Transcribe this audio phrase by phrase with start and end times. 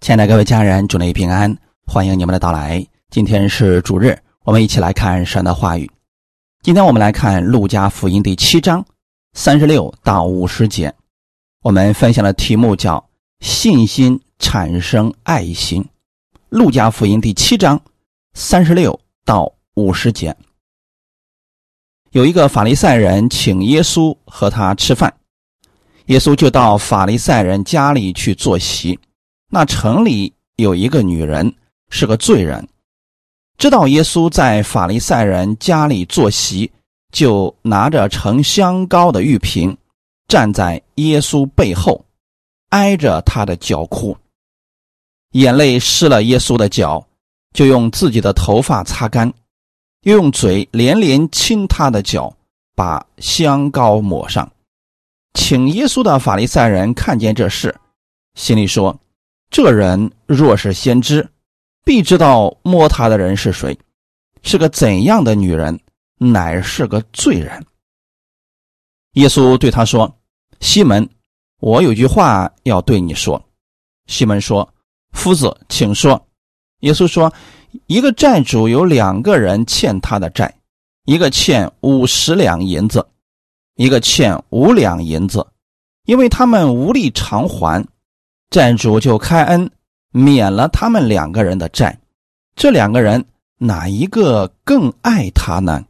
[0.00, 1.54] 亲爱的各位家人，祝你平安，
[1.86, 2.82] 欢迎你们的到来。
[3.10, 5.90] 今天是主日，我们一起来看神的话语。
[6.62, 8.82] 今天我们来看《路加福音》第七章
[9.34, 10.94] 三十六到五十节。
[11.60, 13.10] 我们分享的题目叫
[13.44, 15.82] “信心产生爱心”。
[16.48, 17.78] 《路加福音》第七章
[18.32, 20.34] 三十六到五十节，
[22.12, 25.12] 有一个法利赛人请耶稣和他吃饭，
[26.06, 28.98] 耶稣就到法利赛人家里去坐席。
[29.52, 31.52] 那城里有一个女人
[31.90, 32.66] 是个罪人，
[33.58, 36.70] 知道耶稣在法利赛人家里坐席，
[37.10, 39.76] 就拿着盛香膏的玉瓶，
[40.28, 42.04] 站在耶稣背后，
[42.68, 44.16] 挨着他的脚哭，
[45.32, 47.04] 眼泪湿了耶稣的脚，
[47.52, 49.32] 就用自己的头发擦干，
[50.02, 52.32] 又用嘴连连亲他的脚，
[52.76, 54.48] 把香膏抹上。
[55.34, 57.74] 请耶稣的法利赛人看见这事，
[58.36, 58.96] 心里说。
[59.50, 61.28] 这人若是先知，
[61.84, 63.76] 必知道摸他的人是谁，
[64.42, 65.80] 是个怎样的女人，
[66.18, 67.66] 乃是个罪人。
[69.14, 70.16] 耶稣对他说
[70.60, 71.08] ：“西门，
[71.58, 73.44] 我有句话要对你说。”
[74.06, 74.72] 西门说
[75.10, 76.24] ：“夫子，请说。”
[76.82, 77.32] 耶稣说
[77.88, 80.54] ：“一个债主有两个人欠他的债，
[81.06, 83.04] 一个欠五十两银子，
[83.74, 85.44] 一个欠五两银子，
[86.04, 87.84] 因为他们无力偿还。”
[88.50, 89.70] 债主就开恩，
[90.10, 91.96] 免了他们两个人的债。
[92.56, 93.24] 这两个人
[93.58, 95.84] 哪一个更爱他呢？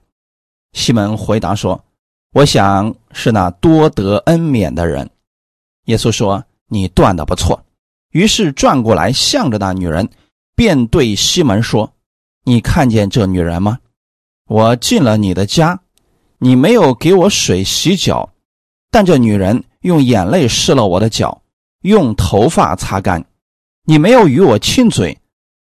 [0.74, 1.82] 西门回答说
[2.34, 5.08] ：“我想是那多得恩免的人。”
[5.86, 7.64] 耶稣说：“你断的不错。”
[8.12, 10.06] 于是转过来向着那女人，
[10.54, 11.90] 便对西门说
[12.44, 13.78] ：“你看见这女人吗？
[14.48, 15.80] 我进了你的家，
[16.36, 18.28] 你没有给我水洗脚，
[18.90, 21.40] 但这女人用眼泪湿了我的脚。”
[21.82, 23.24] 用头发擦干，
[23.84, 25.18] 你没有与我亲嘴，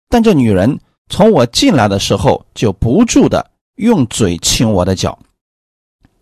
[0.09, 5.17] 但这女人从我进来的时候就不住的用嘴亲我的脚。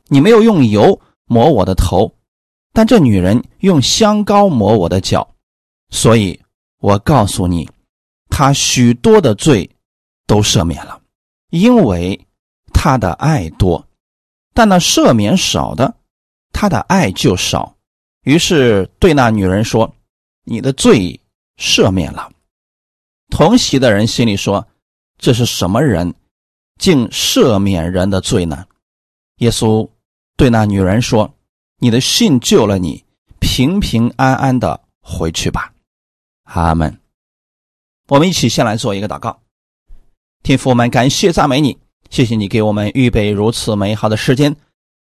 [0.07, 2.13] 你没有用油抹我的头，
[2.73, 5.27] 但这女人用香膏抹我的脚。
[5.89, 6.39] 所以
[6.79, 7.69] 我告诉你，
[8.29, 9.69] 她许多的罪
[10.25, 11.01] 都赦免了，
[11.49, 12.19] 因为
[12.73, 13.81] 她的爱多；
[14.53, 15.93] 但那赦免少的，
[16.53, 17.75] 她的爱就少。
[18.23, 19.93] 于是对那女人说
[20.45, 21.19] ：“你的罪
[21.57, 22.31] 赦免了。”
[23.29, 24.67] 同席的人心里说
[25.17, 26.13] ：“这是什么人，
[26.79, 28.65] 竟赦免人的罪呢？”
[29.37, 29.89] 耶稣
[30.37, 31.33] 对那女人说
[31.79, 33.03] ：“你的信救了你，
[33.39, 35.73] 平平安安的回去吧。”
[36.45, 36.99] 阿门。
[38.07, 39.41] 我们一起先来做一个祷告，
[40.43, 41.77] 天父，我们感谢赞美你，
[42.09, 44.55] 谢谢你给我们预备如此美好的时间，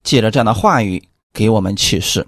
[0.03, 1.01] 借着这样的话语
[1.31, 2.27] 给我们启示。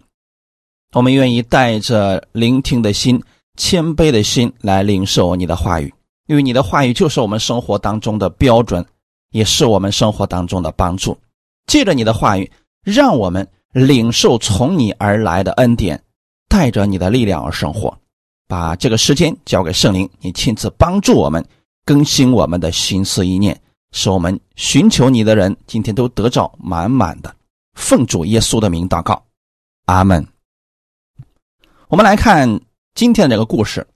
[0.94, 3.22] 我们愿意带着聆听的心、
[3.57, 5.94] 谦卑的心来领受你的话语，
[6.25, 8.83] 因为你的话语就是我们生活当中的标准，
[9.29, 11.16] 也是我们生活当中的帮助。
[11.67, 12.51] 借着你的话语，
[12.83, 16.01] 让我们领受从你而来的恩典，
[16.47, 17.95] 带着你的力量而生活。
[18.47, 21.45] 把这个时间交给圣灵，你亲自帮助我们
[21.85, 23.61] 更新我们的心思意念，
[23.91, 27.31] 使我们寻求你的人今天都得着满满的。
[27.75, 29.23] 奉主耶稣的名祷告，
[29.85, 30.25] 阿门。
[31.89, 32.47] 我们来看
[32.94, 33.88] 今天的这个故事，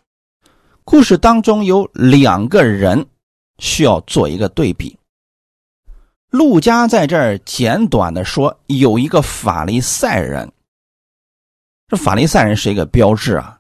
[0.84, 3.06] 故事当中有两个人
[3.60, 4.98] 需要做一个对比。
[6.32, 10.52] 陆家在这儿简短的说，有一个法利赛人。
[11.88, 13.60] 这法利赛人是一个标志啊。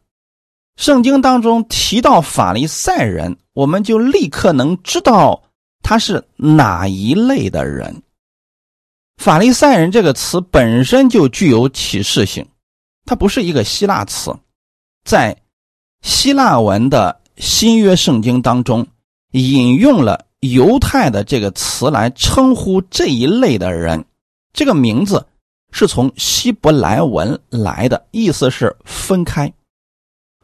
[0.77, 5.43] 圣经当中提到法利赛人，我们就立刻能知道
[5.83, 8.01] 他是哪一类的人。
[9.17, 12.43] 法利赛人这个词本身就具有启示性。
[13.05, 14.33] 它不是一个希腊词，
[15.03, 15.37] 在
[16.01, 18.87] 希腊文的新约圣经当中
[19.31, 24.05] 引用了“犹太”的这个词来称呼这一类的人。
[24.53, 25.25] 这个名字
[25.71, 29.51] 是从希伯来文来的，意思是分开。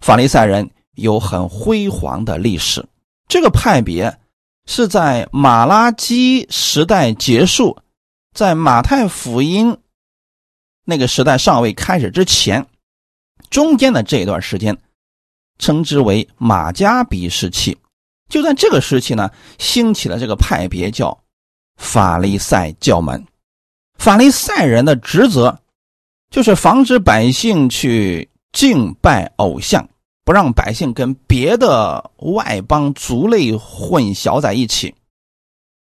[0.02, 2.86] 法利赛人有很辉煌的历史，
[3.28, 4.18] 这个派别
[4.66, 7.78] 是在马拉基时代结束，
[8.34, 9.78] 在马太福音。
[10.90, 12.66] 那个时代尚未开始之前，
[13.52, 14.76] 中间的这一段时间，
[15.60, 17.78] 称之为马加比时期。
[18.28, 21.18] 就在这个时期呢，兴起了这个派别，叫
[21.78, 23.24] 法利赛教门。
[24.00, 25.60] 法利赛人的职责，
[26.32, 29.88] 就是防止百姓去敬拜偶像，
[30.26, 34.94] 不让百姓跟别的外邦族类混淆在一起。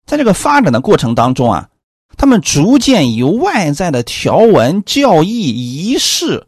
[0.08, 1.70] 在这个发展的过程当中啊。
[2.18, 6.48] 他们逐渐以外在的条文、教义、仪式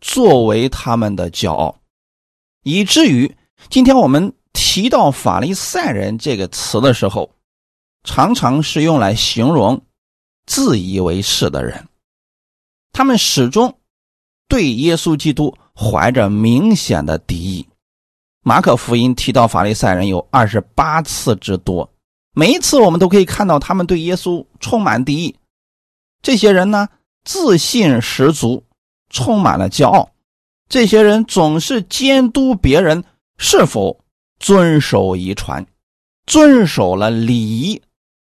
[0.00, 1.76] 作为他们的骄傲，
[2.62, 3.36] 以至于
[3.68, 7.30] 今天我们提到法利赛人这个词的时候，
[8.04, 9.82] 常常是用来形容
[10.46, 11.88] 自以为是的人，
[12.92, 13.76] 他们始终
[14.48, 17.66] 对耶稣基督怀着明显的敌意。
[18.42, 21.90] 马可福音提到法利赛人有二十八次之多，
[22.38, 25.34] 每一次我们都可以看到他们对耶稣充满敌意。
[26.22, 26.88] 这些人呢，
[27.24, 28.62] 自信十足，
[29.10, 30.12] 充满了骄傲。
[30.68, 33.02] 这些人总是监督别人
[33.38, 34.04] 是否
[34.38, 35.66] 遵守遗传，
[36.26, 37.82] 遵守了礼仪，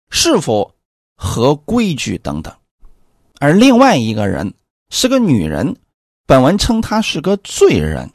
[0.08, 0.75] 是否
[1.14, 2.50] 合规矩等等。
[3.40, 4.55] 而另外一个人
[4.88, 5.76] 是个女人，
[6.26, 8.10] 本文称她是个罪人，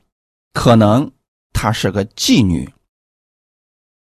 [0.54, 1.12] 可能
[1.54, 2.68] 她是个妓女，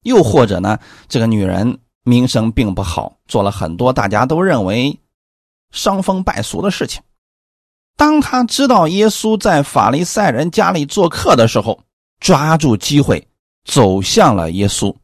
[0.06, 5.00] 又或者呢，这个女人名声并不好，做了很多大家都认为
[5.72, 7.02] 伤风败俗的事情。
[7.98, 11.81] 当他知道耶稣在法利赛人家里做客的时候，
[12.19, 13.28] 抓住机会
[13.63, 14.96] 走向了耶稣，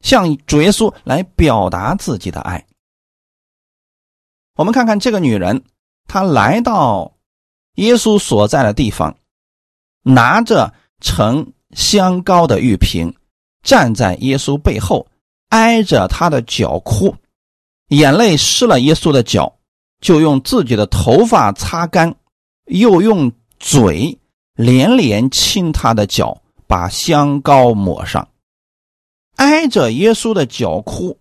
[0.00, 2.66] 向主耶稣来表达自己的爱。
[4.56, 5.64] 我们看看这个女人，
[6.06, 7.16] 她来到
[7.76, 9.16] 耶稣所在的地方，
[10.02, 13.14] 拿着盛香膏的玉瓶，
[13.62, 15.06] 站在耶稣背后，
[15.50, 17.14] 挨着他的脚哭，
[17.88, 19.56] 眼泪湿了耶稣的脚，
[20.00, 22.14] 就用自己的头发擦干。
[22.66, 24.16] 又用嘴
[24.54, 28.28] 连连亲他的脚，把香膏抹上，
[29.36, 31.18] 挨着耶稣的脚哭。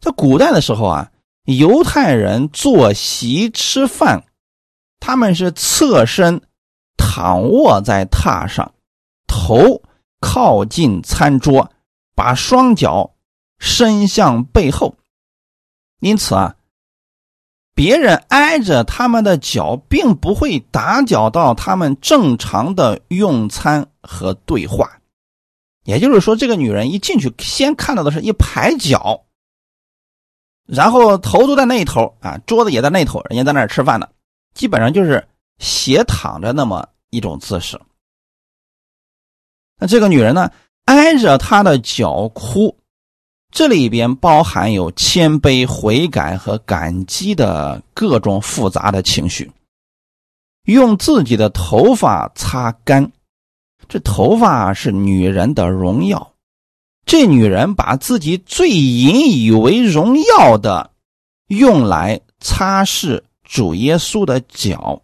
[0.00, 1.10] 在古代的时候啊，
[1.44, 4.22] 犹太人坐席吃饭，
[5.00, 6.42] 他们是侧身
[6.98, 8.74] 躺卧在榻上，
[9.26, 9.80] 头
[10.26, 11.70] 靠近餐桌，
[12.14, 13.10] 把双脚
[13.58, 14.96] 伸向背后，
[16.00, 16.56] 因此啊。
[17.74, 25.00] 别人挨着他们的脚，并不会打搅到他们正常的用餐和对话。
[25.82, 29.24] 也就是说，这个女人一进去，先看到的是一排脚，
[30.66, 34.08] 然后头都在那一头啊，桌子也在那头，人家在那儿吃饭呢，
[34.54, 35.26] 基本上就是
[35.58, 37.78] 斜躺着那么一种姿势。
[39.86, 40.50] 这个女人呢，
[40.86, 42.76] 挨着他的脚哭。
[43.50, 49.50] 这里边包含有谦卑、悔改和感激的各种复杂的情绪。
[50.64, 53.12] 用自己的头发擦干，
[53.86, 56.32] 这头发是女人的荣耀。
[57.06, 60.90] 这女人把自己最引以为荣耀的
[61.48, 65.02] 用来擦拭主耶稣的脚，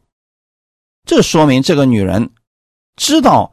[1.04, 2.30] 这说明这个女人
[2.96, 3.52] 知道，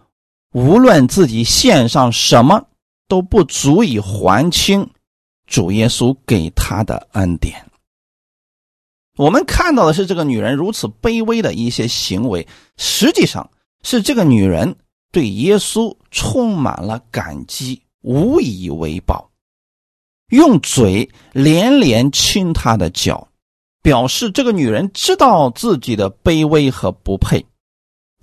[0.54, 2.68] 无论自己献上什么。
[3.10, 4.90] 都不足以还清
[5.46, 7.66] 主耶稣给他的恩典。
[9.16, 12.46] 我们看到的是这个女人如此卑微的一些行为，
[12.76, 13.50] 实际上
[13.82, 14.76] 是这个女人
[15.10, 19.32] 对耶稣充满了感激，无以为报，
[20.32, 23.26] 用嘴连连亲他的脚，
[23.82, 27.46] 表示这个女人知道自己的卑微和不配，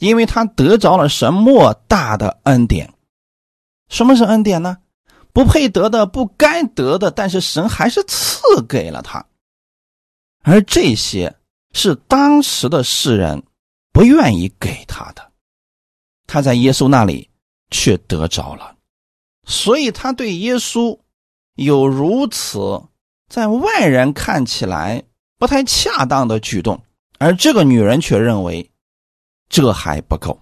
[0.04, 2.92] 因为他得着了神莫大的恩典。
[3.88, 4.78] 什么是恩典呢？
[5.32, 9.26] 不配得的、不该得的，但是神还是赐给了他。
[10.42, 11.34] 而这些
[11.72, 13.42] 是当时的世人
[13.92, 15.32] 不愿意给他的，
[16.26, 17.28] 他在耶稣那里
[17.70, 18.76] 却得着了，
[19.44, 20.98] 所以他对耶稣
[21.56, 22.82] 有如此
[23.28, 25.02] 在外人看起来
[25.38, 26.80] 不太恰当的举动，
[27.18, 28.70] 而这个女人却认为
[29.54, 30.40] 这还不够。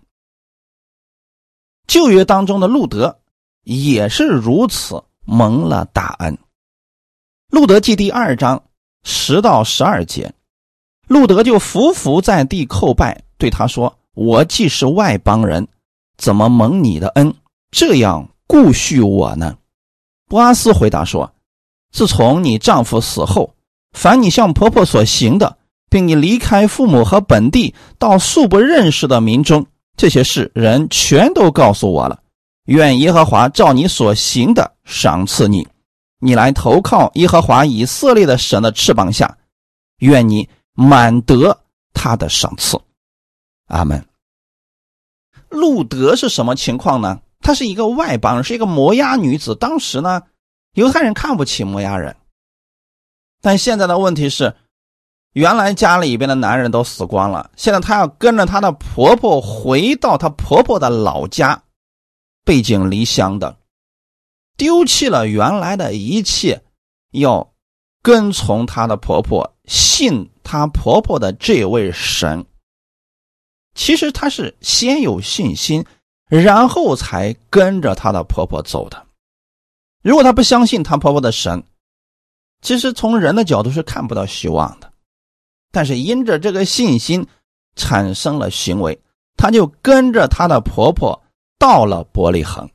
[1.86, 3.18] 旧约当中的路德。
[3.64, 6.36] 也是如此蒙了大恩。
[7.48, 8.64] 路德记第二章
[9.04, 10.34] 十到十二节，
[11.06, 15.68] 路德就伏伏在地叩拜，对他说：“我既是外邦人，
[16.16, 17.32] 怎么蒙你的恩，
[17.70, 19.56] 这样顾恤我呢？”
[20.26, 21.32] 波阿斯回答说
[21.94, 23.54] ：“自从你丈夫死后，
[23.92, 25.56] 凡你向婆婆所行的，
[25.92, 32.18] 并你离开父母和本地到素不认识的民中，这些事人全都告诉我了。”
[32.64, 35.68] 愿耶和华照你所行的赏赐你，
[36.18, 39.36] 你来投靠耶和华以色列的神的翅膀下，
[39.98, 41.58] 愿你满得
[41.92, 42.80] 他的赏赐。
[43.66, 44.02] 阿门。
[45.50, 47.20] 路德是什么情况呢？
[47.40, 49.54] 她是一个外邦，是一个摩押女子。
[49.56, 50.22] 当时呢，
[50.74, 52.16] 犹太人看不起摩押人，
[53.42, 54.54] 但现在的问题是，
[55.32, 61.62] 原来家里边的男人都死光了，现在她要跟着她的婆婆回到她婆婆的老家。
[62.44, 63.56] 背井离乡的，
[64.56, 66.60] 丢弃了原来的一切，
[67.12, 67.52] 要
[68.02, 72.44] 跟从她的婆婆，信她婆婆的这位神。
[73.74, 75.86] 其实她是先有信心，
[76.28, 79.06] 然后才跟着她的婆婆走的。
[80.02, 81.62] 如果她不相信她婆婆的神，
[82.60, 84.91] 其实从人的角度是看不到希望的。
[85.72, 87.26] 但是因着这个信心，
[87.74, 89.00] 产生了行为，
[89.36, 91.20] 她就跟着她的婆婆
[91.58, 92.70] 到了伯利恒。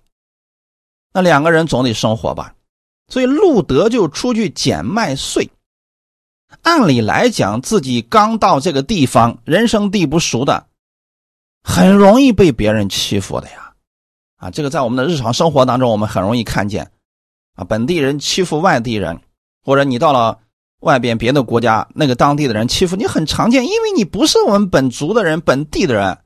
[1.13, 2.53] 那两个人总得生活吧，
[3.07, 5.49] 所以路德就出去捡麦穗。
[6.63, 10.67] 按理来讲，自己刚到这个地方，人生地不熟的，
[11.61, 13.73] 很容易被别人欺负的呀。
[14.37, 16.91] 啊，这个在我们的日常生活当中，我们很容易看见，
[17.55, 19.19] 啊，本地人欺负外地人，
[19.63, 20.39] 或者你到了
[20.81, 26.17] 外边别的国家，那个当地的人欺负你很常见，因为你不是我们本族的人，本地的人，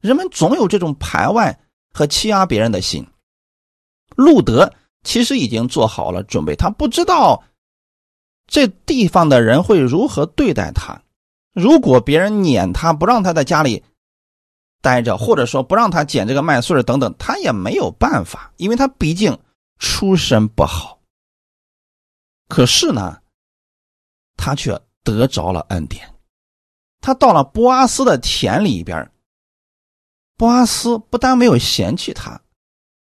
[0.00, 1.58] 人们总有这种排外
[1.92, 3.06] 和欺压别人的心。
[4.14, 7.42] 路德其实已经做好了准备，他不知道。
[8.48, 11.02] 这地方的人会如何对待他？
[11.52, 13.82] 如果别人撵他，不让他在家里
[14.80, 19.36] 待着，或者说不让他捡这个麦穗等等，他也没有办法，因为他毕竟
[19.78, 21.00] 出身不好。
[22.48, 23.18] 可是呢，
[24.36, 26.14] 他却得着了恩典。
[27.00, 29.10] 他到了波阿斯的田里边，
[30.36, 32.40] 波阿斯不但没有嫌弃他，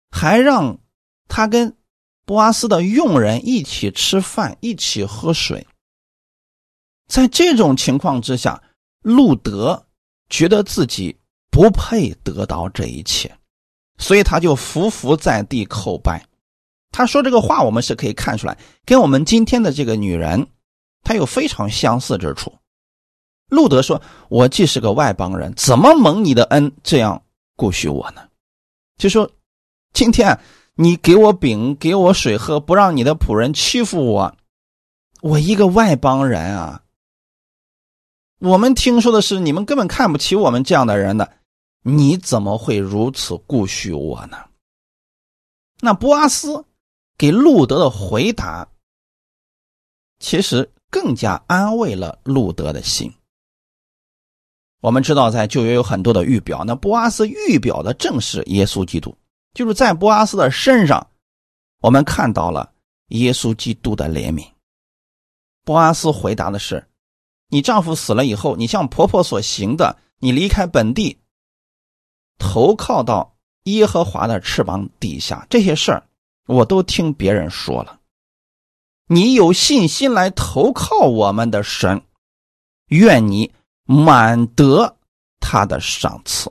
[0.09, 0.79] 还让
[1.27, 1.75] 他跟。
[2.23, 5.67] 波阿斯的佣人一起吃饭，一起喝水。
[7.07, 8.61] 在这种情况之下，
[9.01, 9.87] 路德
[10.29, 11.17] 觉得自己
[11.49, 13.35] 不配得到这一切，
[13.97, 16.25] 所以他就伏伏在地叩拜。
[16.91, 20.47] 他说这个话，我们是可以看出来，跟我们今天的这个女人，
[21.03, 22.53] 他有非常相似之处。
[23.47, 27.23] 路德说：“我既是个外邦人，怎么蒙你的恩这样
[27.55, 28.27] 顾许我呢？”
[28.97, 29.29] 就说
[29.93, 30.39] 今天。
[30.75, 34.35] 你给我饼，给我水喝，不让你的仆人欺负我，
[35.21, 36.83] 我一个外邦人啊！
[38.39, 41.37] 我们听说的是你们根本看不起我们这样的人的，
[41.83, 44.37] 你怎么会如此顾恤我呢？
[45.81, 46.65] 那波阿斯
[47.15, 48.67] 给路德的回答，
[50.19, 53.11] 其实更加安慰了路德的心。
[54.81, 59.15] 我们知道，在旧约有很多的预表，那波阿斯预表的正是耶稣基督。
[59.53, 61.07] 就是在波阿斯的身上，
[61.81, 62.73] 我们看到了
[63.07, 64.47] 耶稣基督的怜悯。
[65.63, 66.87] 波阿斯回答的是
[67.49, 71.19] ：“你丈夫死了以后，你向婆婆所行的，你离开本地，
[72.39, 76.03] 投靠到耶和华的翅膀底下，这些事儿
[76.47, 78.00] 我都听别人说了。
[79.13, 82.01] 你有信心来投靠我们的神，
[82.87, 83.51] 愿你
[83.83, 84.95] 满得
[85.41, 86.49] 他的赏赐。”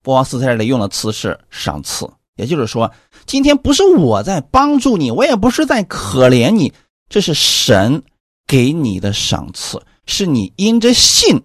[0.00, 2.90] 波斯在这里用的词是赏赐，也就是说，
[3.26, 6.72] 今天不是我在帮助你，我也不是在可怜你，
[7.10, 8.02] 这是神
[8.46, 11.44] 给你的赏赐，是你因着信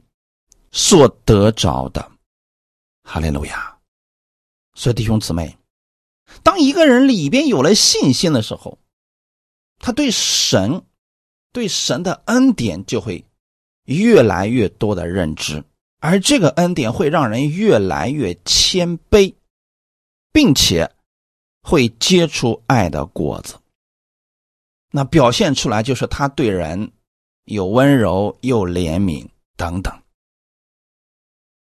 [0.71, 2.09] 所得着的。
[3.03, 3.77] 哈利路亚！
[4.73, 5.57] 所以弟兄姊妹，
[6.43, 8.77] 当一个人里边有了信心的时候，
[9.79, 10.83] 他对神、
[11.51, 13.25] 对神的恩典就会
[13.85, 15.63] 越来越多的认知。
[16.01, 19.33] 而这个恩典会让人越来越谦卑，
[20.31, 20.89] 并且
[21.61, 23.55] 会结出爱的果子。
[24.91, 26.91] 那表现出来就是他对人
[27.43, 30.01] 有温柔、又怜悯等等。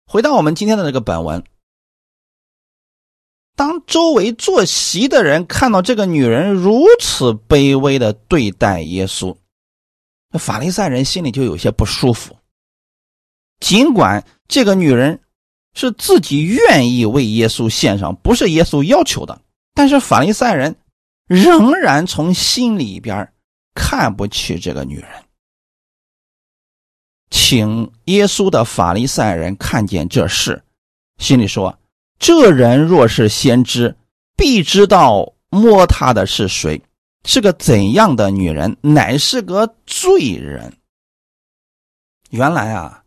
[0.07, 1.43] 回到我们今天的这个本文，
[3.55, 9.37] 当周围坐席的人看到这个女人如此卑微的对待耶稣，
[10.31, 12.37] 那法利赛人心里就有些不舒服。
[13.61, 15.21] 尽管这个女人
[15.75, 19.41] 是自己愿意为耶稣献上，不是耶稣要求的，
[19.75, 20.77] 但是法利赛人
[21.27, 23.33] 仍然从心里边
[23.75, 25.09] 看不起这个女人。
[27.31, 30.63] 请耶稣的法利赛人看见这事，
[31.19, 31.79] 心里说
[32.23, 33.97] ：“这人若是先知，
[34.37, 36.81] 必知道摸他的是谁，
[37.25, 40.77] 是个怎样的女人，乃是个罪人。”
[42.31, 43.03] 原来啊。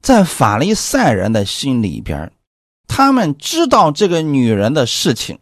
[0.00, 2.32] 在法利赛人的心里边，
[2.86, 5.38] 他们知道这个女人的事情，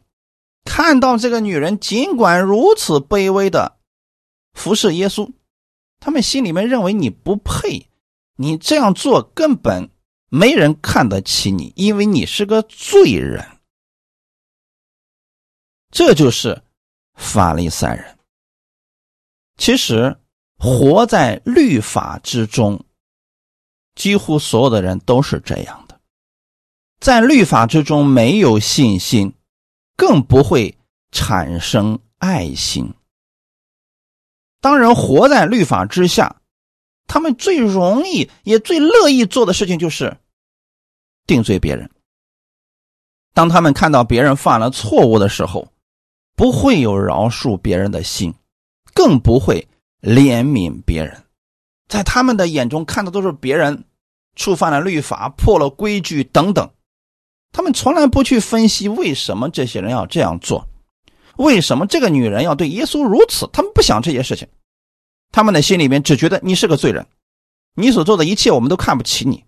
[0.65, 3.77] 看到这个女人尽管如此卑微的
[4.55, 5.31] 服侍耶稣，
[6.01, 7.87] 他们心里面认为你不配，
[8.37, 9.89] 你这样做根本
[10.35, 13.47] 没人看得起你，因为你是个罪人。
[15.91, 16.63] 这就是
[17.17, 18.19] 法利赛人。
[19.59, 20.17] 其实
[20.57, 22.83] 活在律法之中。
[23.95, 26.01] 几乎所有的人都是这样的，
[26.99, 29.35] 在律法之中没有信心，
[29.99, 30.79] 更不会
[31.11, 32.95] 产生爱心。
[34.63, 36.41] 当人活在律法之下，
[37.07, 40.17] 他们最容易也最乐意做的事情就是
[41.27, 41.89] 定罪别人，
[43.33, 45.69] 当他们看到别人犯了错误的时候，
[46.35, 48.35] 不会有饶恕别人的心，
[48.93, 49.67] 更不会
[50.01, 51.23] 怜悯别人。
[51.89, 53.85] 在他们的眼中，看的都是别人
[54.35, 56.71] 触犯了律法、破了规矩等等。
[57.53, 60.67] 他们从来不去分析为什么这些人要这样做，
[61.37, 63.49] 为什么这个女人要对耶稣如此。
[63.53, 64.49] 他们不想这些事情，
[65.31, 67.07] 他们的心里面只觉得你是个罪人，
[67.75, 69.45] 你所做的一切我们都看不起你。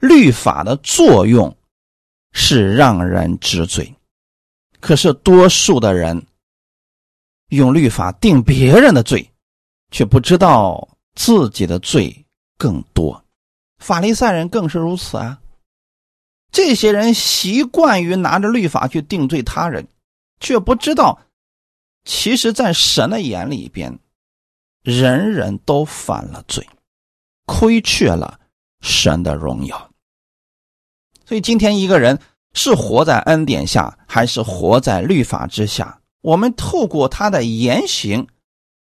[0.00, 1.56] 律法的作用
[2.32, 3.94] 是让人知罪，
[4.80, 6.26] 可是多数的人
[7.50, 9.30] 用律法定别人的罪，
[9.90, 12.24] 却不知道自己的罪
[12.56, 13.22] 更多。
[13.78, 15.40] 法利赛人更是如此啊。
[16.52, 19.86] 这些人习惯于拿着律法去定罪他人，
[20.40, 21.20] 却不知道，
[22.04, 23.98] 其实，在神的眼里边，
[24.82, 26.66] 人人都犯了罪，
[27.46, 28.40] 亏缺了
[28.80, 29.89] 神的荣耀。
[31.30, 32.18] 所以，今天一个人
[32.54, 38.26] 是活在恩典下，还是活在律法之下，我们透过他的言行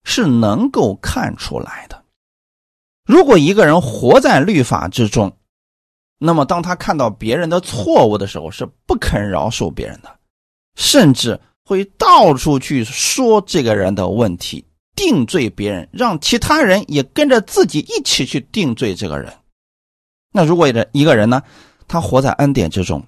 [0.05, 2.05] 是能够看出来的。
[3.05, 5.37] 如果一个人活在律法之中，
[6.19, 10.19] 那么，当他看到别人的错误的时候，是不肯饶恕别人的，
[10.77, 19.33] 甚至会到处去说这个人的问题，定罪别人，让其他人也跟着自己一起去定罪这个人。
[20.33, 21.43] 那如果人一个人呢，
[21.89, 23.05] 他活在恩典之中，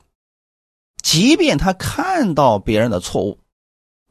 [1.02, 3.38] 即便他看到别人的错误，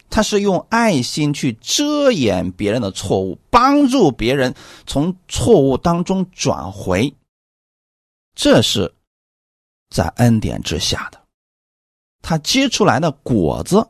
[0.10, 4.56] 他是用爱心去遮掩别人的错误，帮助别人
[4.86, 7.14] 从错误当中转回。
[8.36, 8.94] 这是
[9.90, 11.20] 在恩典之下的，
[12.22, 13.90] 他结出来的果子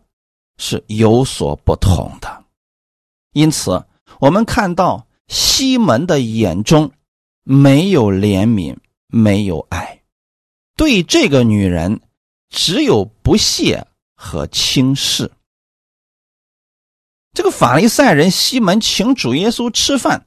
[0.57, 2.45] 是有所不同的。
[3.33, 3.85] 因此，
[4.19, 6.91] 我们看到西门的眼中
[7.43, 9.96] 没有怜悯，没有爱，
[10.77, 11.99] 对这个女人
[12.49, 15.29] 只有不屑和轻视。
[17.33, 20.25] 这个法利赛人西门请主耶稣吃饭，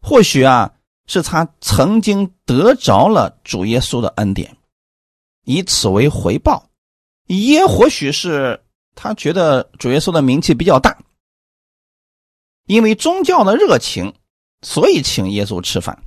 [0.00, 0.74] 或许啊。
[1.08, 4.56] 是他曾经得着了主耶稣的恩典，
[5.44, 6.70] 以此为回报；
[7.26, 8.62] 也或许是
[8.94, 10.96] 他觉得主耶稣的名气比较大，
[12.66, 14.14] 因为宗教的热情，
[14.62, 16.04] 所以请耶稣吃饭。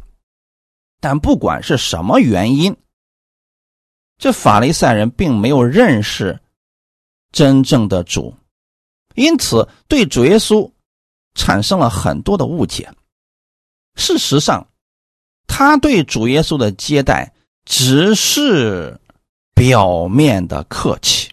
[1.02, 2.76] 但不管是什么原因，
[4.18, 6.40] 这法利赛人并没有认识
[7.32, 8.34] 真正的主，
[9.16, 10.72] 因此对主耶稣
[11.34, 12.90] 产生了很多的误解。
[13.96, 14.68] 事实上，
[15.48, 17.34] 他对主耶稣的接待
[17.66, 19.00] 只是
[19.54, 21.32] 表面的客气，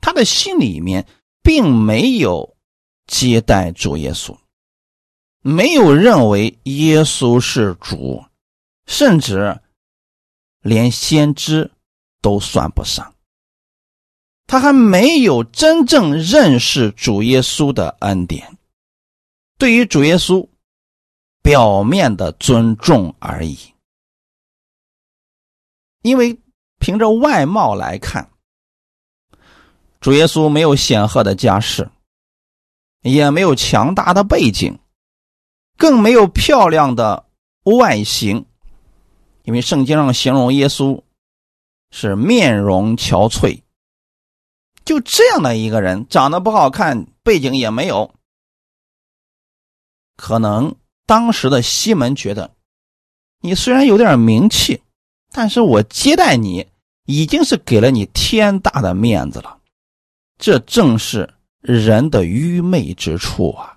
[0.00, 1.06] 他的心里面
[1.42, 2.56] 并没有
[3.06, 4.36] 接待主耶稣，
[5.42, 8.24] 没有认为耶稣是主，
[8.86, 9.60] 甚至
[10.60, 11.70] 连先知
[12.20, 13.14] 都算不上。
[14.46, 18.56] 他还没有真正认识主耶稣的恩典，
[19.58, 20.48] 对于主耶稣。
[21.42, 23.58] 表面的尊重而已，
[26.02, 26.38] 因为
[26.78, 28.30] 凭着外貌来看，
[30.02, 31.90] 主耶稣没有显赫的家世，
[33.00, 34.78] 也没有强大的背景，
[35.78, 37.24] 更没有漂亮的
[37.64, 38.44] 外形。
[39.44, 41.02] 因为圣经上形容耶稣
[41.90, 43.62] 是面容憔悴，
[44.84, 48.14] 就这样的一个人，长得不好看，背景也没有，
[50.16, 50.74] 可能。
[51.06, 52.54] 当时的西门觉得，
[53.40, 54.80] 你虽然有点名气，
[55.32, 56.68] 但是我接待你
[57.04, 59.58] 已经是给了你天大的面子了。
[60.38, 63.76] 这正是人的愚昧之处啊！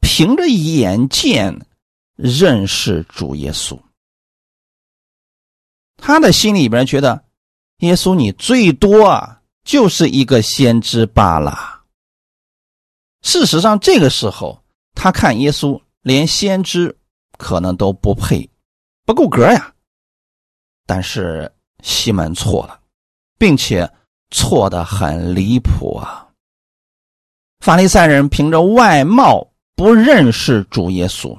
[0.00, 1.54] 凭着眼见
[2.16, 3.78] 认识主耶稣，
[5.98, 7.22] 他的心里边觉得，
[7.80, 11.82] 耶稣你最多啊就是一个先知罢了。
[13.20, 15.78] 事实上，这个时候他看耶稣。
[16.02, 16.96] 连先知
[17.36, 18.48] 可能都不配，
[19.04, 19.74] 不够格呀。
[20.86, 22.80] 但是西门错了，
[23.36, 23.86] 并且
[24.30, 26.26] 错的很离谱啊！
[27.58, 31.38] 法利赛人凭着外貌不认识主耶稣，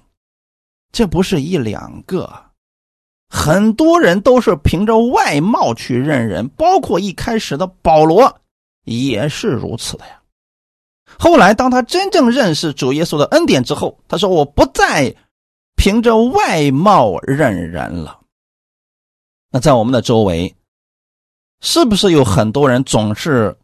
[0.92, 2.49] 这不是一两个，
[3.30, 8.42] 很多人都是凭着外貌去认人，包括一开始的保罗
[8.86, 10.20] 也是如此的呀。
[11.18, 15.16] 后来，当他真正认识主耶稣的恩典之后，他说：“我不再
[15.76, 18.20] 凭着外貌认人了。”
[19.52, 20.56] 那在我们的周围，
[21.62, 23.58] 是不是有很多人总是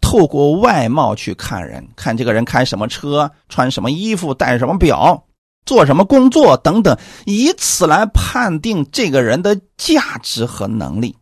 [0.00, 5.24] 透过外貌去看人，看这个人开什么车、穿什么衣服、戴什么表、
[5.66, 11.16] 做什么工作等等，以此来判定这个人的价值和能力？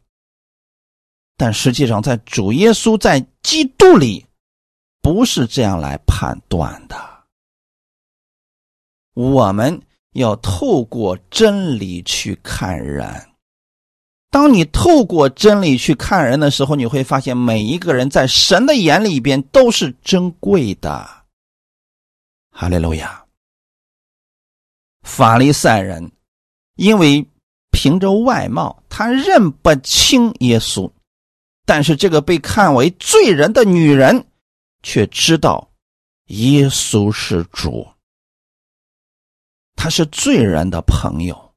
[1.37, 4.27] 但实际上，在主耶稣在基督里，
[5.01, 6.97] 不是这样来判断的。
[9.15, 9.81] 我们
[10.15, 13.29] 要透过真理去看人。
[14.31, 21.09] 当你透过真理去看人的时候，你会发现每一个人在神的眼里边都是珍贵的。
[22.51, 23.25] 哈利路亚。
[25.09, 26.13] 法利赛人
[26.77, 27.27] 因为
[27.73, 30.89] 凭着外貌，他认不清耶稣。
[31.65, 34.27] 但是这个被看为罪人的女人，
[34.83, 35.71] 却知道
[36.27, 37.89] 耶稣是主，
[39.75, 41.53] 他是罪人的朋友，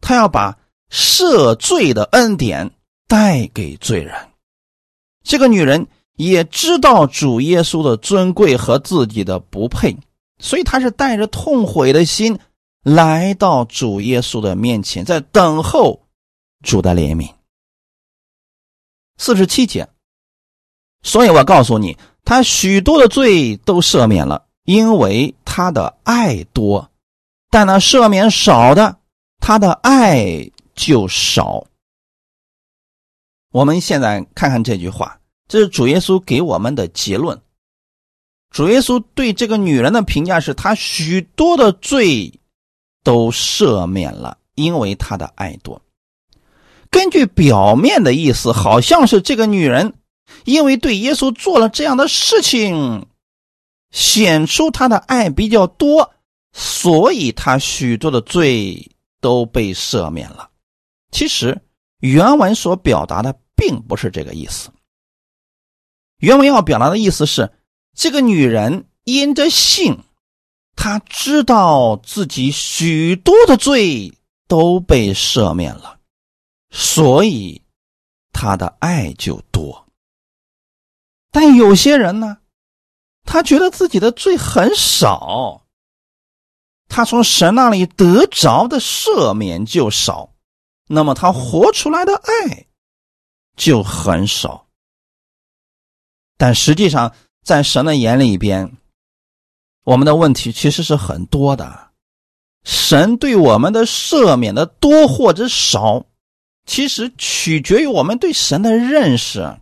[0.00, 0.56] 他要把
[0.90, 2.70] 赦罪的恩典
[3.08, 4.14] 带给罪人。
[5.22, 9.96] 这个女人也知道主耶稣的尊贵和自己的不配，
[10.38, 12.38] 所以她是带着痛悔的心
[12.84, 16.06] 来到主耶稣的面前，在等候
[16.62, 17.32] 主的怜悯。
[19.16, 19.88] 四十七节，
[21.02, 26.90] 所以我告诉你，他许多的罪都赦免了，因为他的爱多；
[27.50, 28.98] 但那赦免少的，
[29.38, 31.66] 他的爱就少。
[33.50, 35.18] 我们现在看看这句话，
[35.48, 37.40] 这是主耶稣给我们的结论。
[38.50, 42.40] 主耶稣对这个女人的评价是：他许多的罪
[43.04, 45.80] 都赦免了，因为他的爱多。
[46.90, 49.94] 根据表面的意思，好像是这个女人
[50.44, 53.06] 因为对耶稣做了这样的事情，
[53.90, 56.12] 显出她的爱比较多，
[56.52, 58.90] 所以她许多的罪
[59.20, 60.50] 都被赦免了。
[61.10, 61.60] 其实
[61.98, 64.70] 原文所表达的并不是这个意思。
[66.18, 67.50] 原文要表达的意思是，
[67.96, 69.98] 这个女人因着性，
[70.84, 74.12] 他知道自己许多的罪
[74.46, 75.98] 都被赦免了。
[76.70, 77.62] 所以，
[78.34, 79.86] 他的爱就多。
[81.30, 82.36] 但有些人呢，
[83.24, 85.64] 他觉得自己的罪很少，
[86.86, 90.34] 他从神那里得着的赦免就少，
[90.86, 92.66] 那么他活出来的爱
[93.56, 94.66] 就很少。
[96.36, 98.76] 但实际上，在神的眼里边，
[99.84, 101.90] 我们的问题其实是很多的。
[102.64, 106.04] 神对我们的赦免的多或者少。
[106.66, 109.54] 其实取决于我们对神的认识。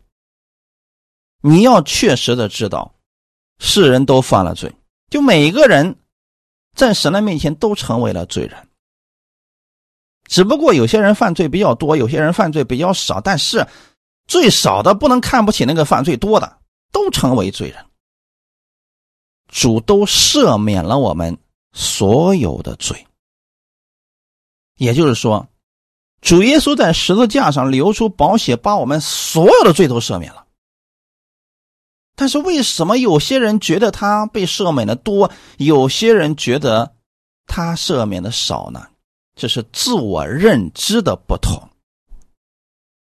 [1.41, 2.95] 你要确实的知道，
[3.59, 4.73] 世人都犯了罪，
[5.11, 5.97] 就每个人
[6.77, 8.69] 在神的面前都成为了罪人。
[10.29, 13.21] 只不过有些人犯罪比较多，有些人犯罪比较少。
[13.21, 13.67] 但是
[14.29, 16.57] 最少的不能看不起那个犯罪多的，
[16.93, 17.85] 都成为罪人。
[19.53, 21.39] 主都赦免了我们
[21.73, 23.07] 所有的罪，
[24.79, 25.47] 也就是说。
[26.23, 30.47] 主耶稣在十字架上流出宝血，把我们所有的罪都赦免了。
[32.15, 36.95] 但是为什么有些人觉得他被赦免的多，有些人觉得
[37.47, 38.87] 他赦免的少呢？
[39.35, 41.61] 这是自我认知的不同。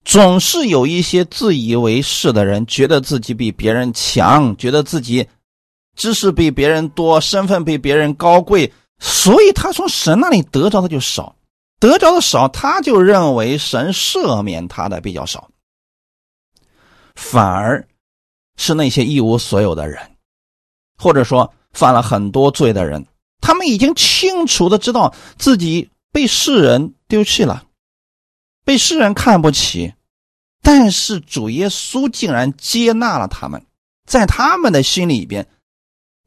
[0.04, 5.26] 总是有一些自以为是的人，觉得自己比别人强，觉得自己
[5.98, 11.36] 知识比别人多，身份比别人高贵，所以他从神那里得着的就少。
[11.80, 15.50] 得着的少，他就认为神赦免他的比较少，
[17.14, 17.88] 反而
[18.56, 20.00] 是那些一无所有的人，
[20.98, 23.06] 或者说犯了很多罪的人，
[23.42, 27.64] 他们已经清楚的知道自己被世人丢弃了，
[28.66, 29.94] 被世人看不起，
[30.64, 33.64] 但是主耶稣竟然接纳了他们，
[34.08, 35.48] 在他们的心里边，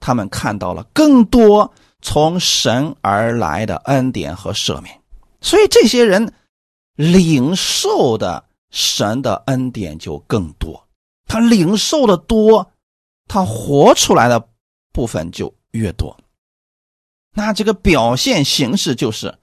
[0.00, 5.00] 他们看到了更多从神而来的恩典和赦免。
[5.40, 6.34] 所以这些人
[6.94, 10.88] 领受的神的恩典就更多，
[11.26, 12.72] 他领受的多，
[13.26, 14.48] 他活出来的
[14.92, 16.16] 部分就越多。
[17.32, 19.38] 那这个表现形式就是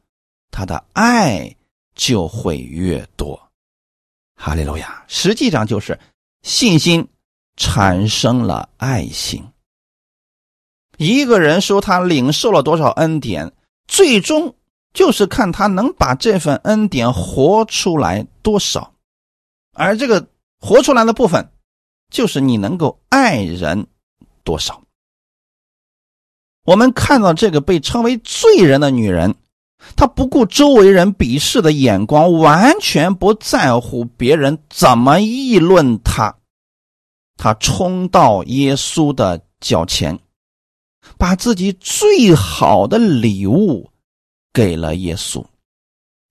[0.51, 1.55] 他的爱
[1.95, 3.41] 就会越多。
[4.35, 5.99] 哈利路亚，实际上就是
[6.43, 7.07] 信心
[7.55, 9.43] 产生了爱心。
[10.97, 13.53] 一个人说他领受了多少恩典，
[13.87, 14.53] 最终。
[14.93, 18.93] 就是看他能把这份恩典活出来多少，
[19.75, 20.27] 而这个
[20.59, 21.51] 活出来的部分，
[22.09, 23.85] 就是你能够爱人
[24.43, 24.81] 多少。
[26.65, 29.35] 我们看到这个被称为罪人的女人，
[29.95, 36.35] 她不顾周围人鄙视的眼光，完全不在乎别人怎么议论她，
[37.35, 40.17] 她冲到耶稣的脚前，
[41.17, 43.91] 把自己最好的礼物。
[44.53, 45.45] 给了耶稣，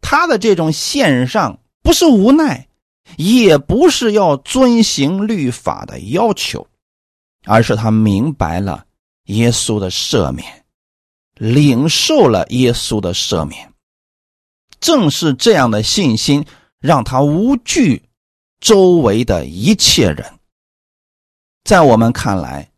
[0.01, 2.67] 他的这种献上不是无奈，
[3.17, 6.67] 也不是要遵行律法的要求，
[7.45, 8.85] 而是他明白了
[9.27, 10.65] 耶稣的赦免，
[11.37, 13.73] 领受了耶稣的赦免。
[14.81, 16.45] 正是这样的信心，
[16.81, 18.03] 让他无惧
[18.59, 20.27] 周围的一切人。
[21.63, 22.69] 在我们看来，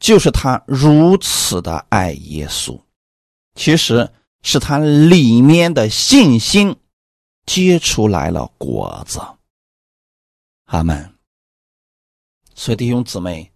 [0.00, 2.80] 就是他如此的爱耶稣，
[3.54, 4.10] 其实
[4.42, 6.74] 是他里面的信心
[7.46, 9.20] 结出来了果子。
[10.64, 11.14] 阿门。
[12.54, 13.52] 所以弟兄姊妹，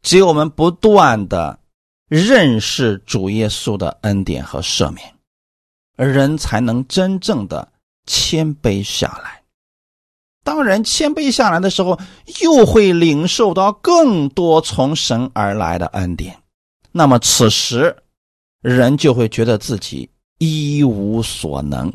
[0.00, 1.60] 只有我们不断的
[2.08, 5.14] 认识主耶稣的恩典和赦免。
[5.96, 7.70] 而人才能真正的
[8.06, 9.41] 谦卑下来。
[10.44, 11.98] 当人谦卑下来的时候，
[12.42, 16.42] 又会领受到更多从神而来的恩典。
[16.90, 17.96] 那么此时，
[18.60, 21.92] 人就会觉得自己一无所能。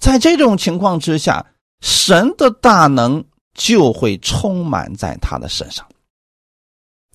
[0.00, 1.44] 在这种情况之下，
[1.80, 5.86] 神的大能就会充满在他的身上。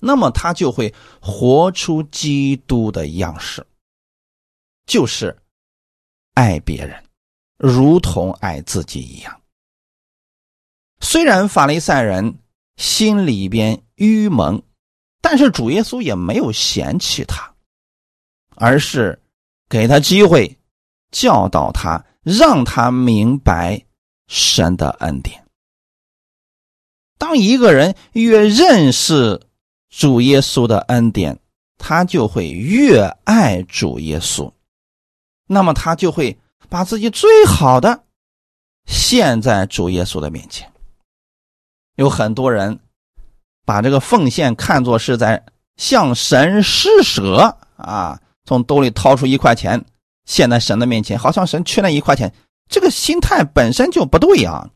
[0.00, 3.66] 那么他就会活出基督的样式，
[4.86, 5.36] 就是。
[6.34, 6.96] 爱别人，
[7.58, 9.41] 如同爱自己一样。
[11.02, 12.38] 虽然法利赛人
[12.76, 14.62] 心里边郁闷，
[15.20, 17.52] 但是主耶稣也没有嫌弃他，
[18.54, 19.20] 而是
[19.68, 20.56] 给他机会，
[21.10, 23.84] 教导他，让他明白
[24.28, 25.44] 神的恩典。
[27.18, 29.40] 当一个人越认识
[29.90, 31.38] 主耶稣的恩典，
[31.78, 34.50] 他就会越爱主耶稣。
[35.48, 36.38] 那么他就会
[36.68, 38.04] 把自己最好的
[38.86, 40.71] 献在主耶稣的面前。
[41.96, 42.78] 有很多人
[43.64, 45.44] 把这个奉献看作是在
[45.76, 49.84] 向神施舍啊，从兜里掏出一块钱
[50.24, 52.32] 献在神的面前，好像神缺那一块钱。
[52.68, 54.70] 这个心态本身就不对啊！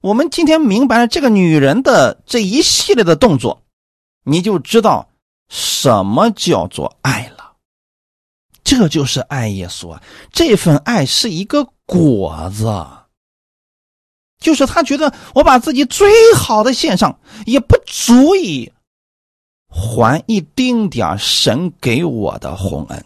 [0.00, 3.62] 我们今天明白了这个女人的这一系列的动作，
[4.22, 5.08] 你就知道
[5.48, 7.54] 什么叫做爱了。
[8.62, 10.02] 这就是爱耶稣啊！
[10.30, 12.72] 这份爱是一个果子，
[14.44, 18.70] 就是他觉得我把自己最好的献上，也不足以
[19.66, 23.04] 还一丁点神给我的洪恩。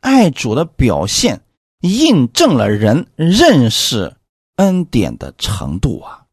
[0.00, 1.42] 爱主的表现，
[1.82, 4.16] 印证了人认识
[4.56, 6.24] 恩典的程度啊！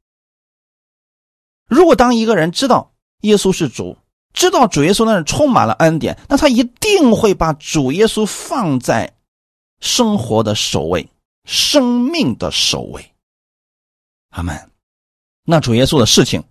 [1.67, 3.97] 如果当一个人知道耶稣是主，
[4.33, 9.13] 知道主耶稣那是充满了恩典，那他一定会把主耶稣放在
[9.81, 11.09] 生活的首位、
[11.43, 13.11] 生命的首位。
[14.35, 14.71] 阿门。
[15.43, 16.43] 那主耶稣的事情，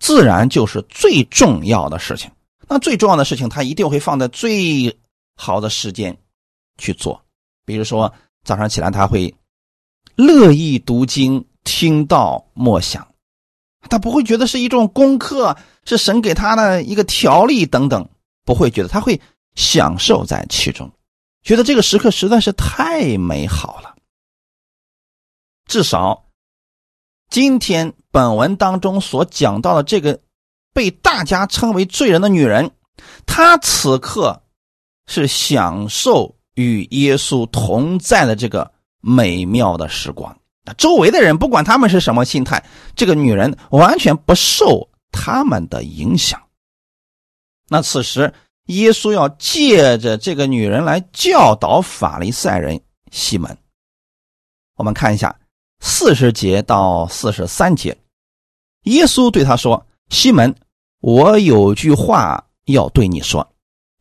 [0.00, 2.30] 自然就是最重要的事情。
[2.68, 4.96] 那最重要的事情，他一定会放在最
[5.36, 6.16] 好的时间
[6.78, 7.24] 去做。
[7.64, 8.12] 比如说，
[8.44, 9.34] 早上起来他会
[10.14, 13.06] 乐意读经、听到默想，
[13.88, 15.56] 他不会觉得是一种功课。
[15.88, 18.10] 是神给他的一个条例等等，
[18.44, 19.20] 不会觉得他会
[19.54, 20.90] 享受在其中，
[21.44, 23.94] 觉得这个时刻实在是太美好了。
[25.66, 26.25] 至少，
[27.28, 30.20] 今天本文当中所讲到的这个
[30.72, 32.70] 被大家称为罪人的女人，
[33.26, 34.42] 她此刻
[35.06, 40.38] 是享受与耶稣同在的这个美妙的时光。
[40.76, 44.90] 周围的人不管他们是什么心态，这个女人完全不受。
[45.18, 46.42] 他们的影响。
[47.70, 48.34] 那此时，
[48.66, 52.78] 耶稣要借着这个女人来教导法利赛人
[53.10, 53.56] 西门。
[54.74, 55.34] 我们看一下
[55.80, 57.96] 四十节到四十三节，
[58.84, 60.54] 耶稣对他说：“西门，
[61.00, 63.46] 我有句话要对你说。”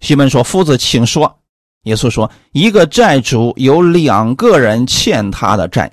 [0.02, 1.40] 西门说：“夫子，请说。”
[1.84, 5.92] 耶稣说：“一个债主有两个人欠他的债，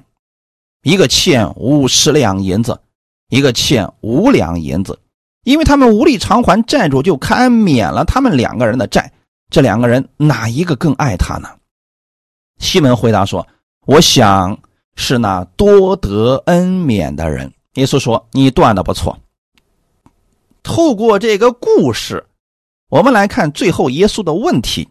[0.83, 2.81] 一个欠五十两银子，
[3.29, 4.99] 一个欠五两银子。”
[5.45, 9.13] 因为他们无力偿还，债主就堪免了他们两个人的债。
[9.51, 11.49] 这两个人哪一个更爱他呢？
[12.59, 13.45] 西门回答说
[13.87, 14.57] ：“我想
[14.97, 19.19] 是那多得恩免的人。”耶稣说：“你断的不错。”
[20.63, 22.27] 透过这个故事，
[22.89, 24.89] 我们来看最后耶稣的问题：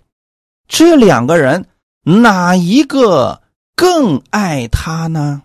[0.68, 1.68] 这两个人
[2.04, 3.42] 哪一个
[3.76, 5.44] 更爱他呢？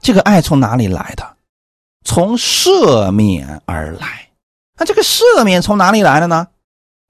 [0.00, 1.36] 这个爱从哪里来的？
[2.04, 4.30] 从赦免而来，
[4.78, 6.46] 那这个赦免从哪里来的呢？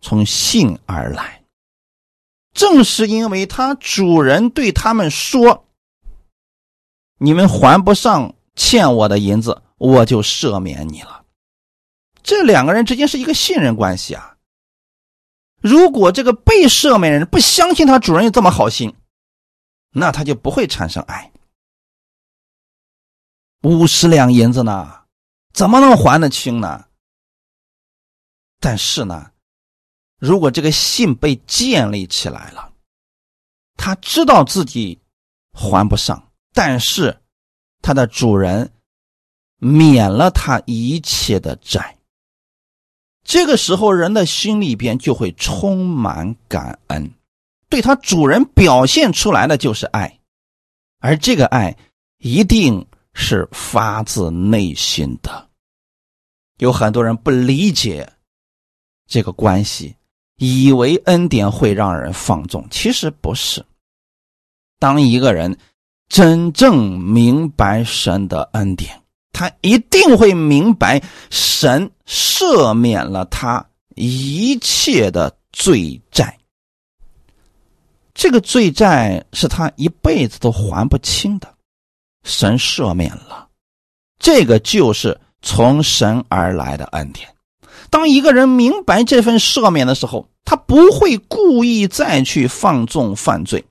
[0.01, 1.43] 从信而来。
[2.55, 5.67] 正是因为他主人对他们说
[7.19, 11.25] ：“你们还不上欠我的银子，我就赦免你了。”
[12.23, 14.37] 这两个人之间是一个信任关系啊。
[15.61, 18.95] 如果这个被赦免人不相信他主人有这么好心，
[19.91, 21.33] 那他就不会产生爱。
[23.63, 25.05] 五十两银子呢，
[25.53, 26.87] 怎么能还得清呢？
[28.61, 29.33] 但是呢，
[30.19, 32.73] 如果这个信被建立起来了，
[33.77, 35.01] 他知道自己
[35.53, 37.17] 还不上，但是
[37.83, 38.71] 他的主人
[39.59, 41.97] 免了他一切的债。
[43.25, 47.13] 这个时候，人的心里边就会充满感恩，
[47.69, 50.19] 对他主人表现出来的就是爱，
[51.01, 51.77] 而这个爱
[52.19, 55.49] 一定是发自内心的。
[56.59, 58.11] 有很多人不理解。
[59.11, 59.97] 这个关系，
[60.37, 63.65] 以为恩典会让人放纵，其实不是。
[64.79, 65.59] 当一个人
[66.09, 76.39] 真正明白神的恩典，他一定会明白神赦免了他一切的罪债。
[78.15, 81.55] 这个罪债是他一辈子都还不清的，
[82.25, 83.49] 神赦免了，
[84.19, 87.29] 这个就是从神而来的恩典。
[87.91, 93.65] 当一个人明白这份赦免的时候，他不会故意再去放纵犯罪，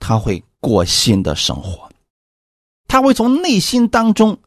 [0.00, 1.90] 他会过新的生活，
[2.86, 4.38] 他会从内心当中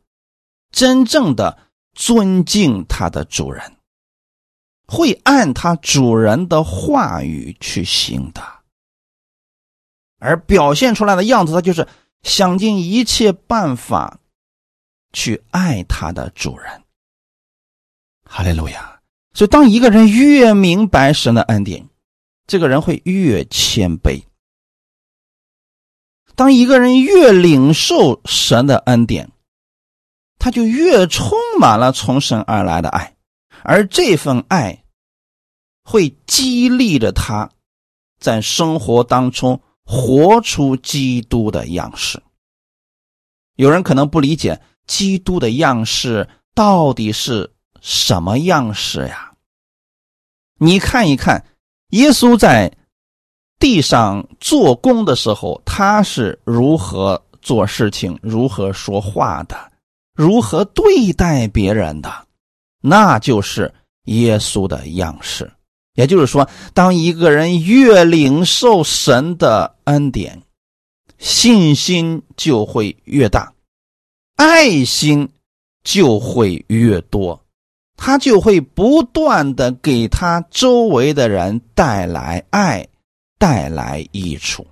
[0.72, 1.58] 真正的
[1.94, 3.78] 尊敬他的主人，
[4.88, 8.42] 会按他主人的话语去行的，
[10.20, 11.88] 而表现出来的样子，他就是
[12.22, 14.20] 想尽一切办法
[15.12, 16.84] 去爱他的主人。
[18.26, 19.02] 哈利路亚！
[19.34, 21.88] 所以，当一个人越明白神的恩典，
[22.48, 24.24] 这个人会越谦卑；
[26.36, 29.32] 当一个人越领受神的恩典，
[30.38, 33.16] 他就越充满了从神而来的爱，
[33.64, 34.84] 而这份爱
[35.84, 37.50] 会激励着他
[38.20, 42.22] 在生活当中活出基督的样式。
[43.56, 47.52] 有人可能不理解基督的样式到底是。
[47.86, 49.34] 什么样式呀？
[50.58, 51.46] 你看一看，
[51.90, 52.78] 耶稣在
[53.64, 59.56] 地上做工的时候，他是如何做事情、如何说话的、
[60.14, 62.12] 如何对待别人的，
[62.82, 63.74] 那就是
[64.08, 65.50] 耶稣的样式。
[65.94, 70.42] 也就是说，当一个人越领受神的恩典，
[71.18, 73.54] 信心就会越大，
[74.36, 75.30] 爱心
[75.86, 77.42] 就会越多。
[77.96, 82.86] 他就会不断的给他周围的人带来爱，
[83.44, 84.66] 带来益处。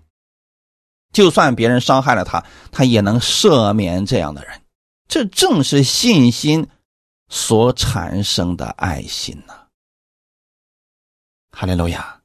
[1.11, 4.61] 就算别人伤害了他，他也能赦免这样的人。
[5.09, 6.65] 这正是信心
[7.27, 9.67] 所产生的爱心呐！
[11.51, 12.21] 哈利路亚！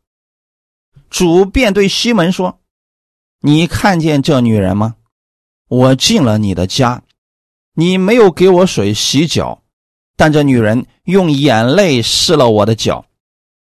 [1.11, 2.61] 主便对西门说
[3.43, 4.95] ：“你看见这女人吗？
[5.67, 7.03] 我进了你的家，
[7.73, 9.65] 你没有给我水洗脚。”
[10.15, 13.05] 但这女人用眼泪湿了我的脚，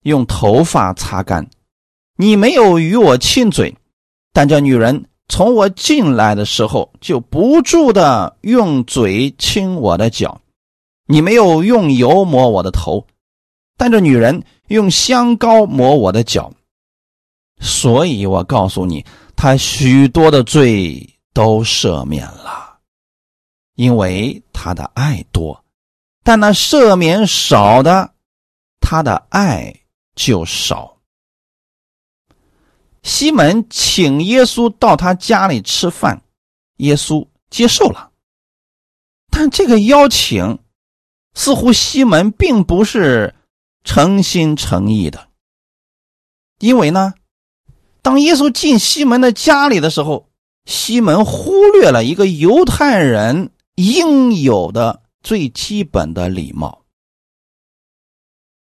[0.02, 1.48] 用头发擦干。
[2.16, 3.76] 你没有与我亲嘴，
[4.32, 10.40] 但这女人从我进来的时候就不住的用嘴亲我的脚。
[11.06, 13.06] 你没有用油抹我的头，
[13.76, 16.52] 但这女人用香膏抹我的脚。
[17.60, 19.04] 所以我告诉你，
[19.36, 22.78] 她许多的罪都赦免了，
[23.74, 25.64] 因为她的爱多。
[26.22, 28.12] 但那赦免少的，
[28.80, 29.74] 他的爱
[30.14, 30.93] 就少。
[33.04, 36.22] 西门请耶稣到他家里吃饭，
[36.78, 38.10] 耶稣接受了。
[39.30, 40.58] 但这个邀请，
[41.34, 43.36] 似乎西门并不是
[43.84, 45.28] 诚心诚意的。
[46.58, 47.14] 因为呢，
[48.02, 50.28] 当耶稣进西门的家里的时候，
[50.64, 55.04] 西门忽略了一个犹太人应有的。
[55.24, 56.84] 最基本的礼貌，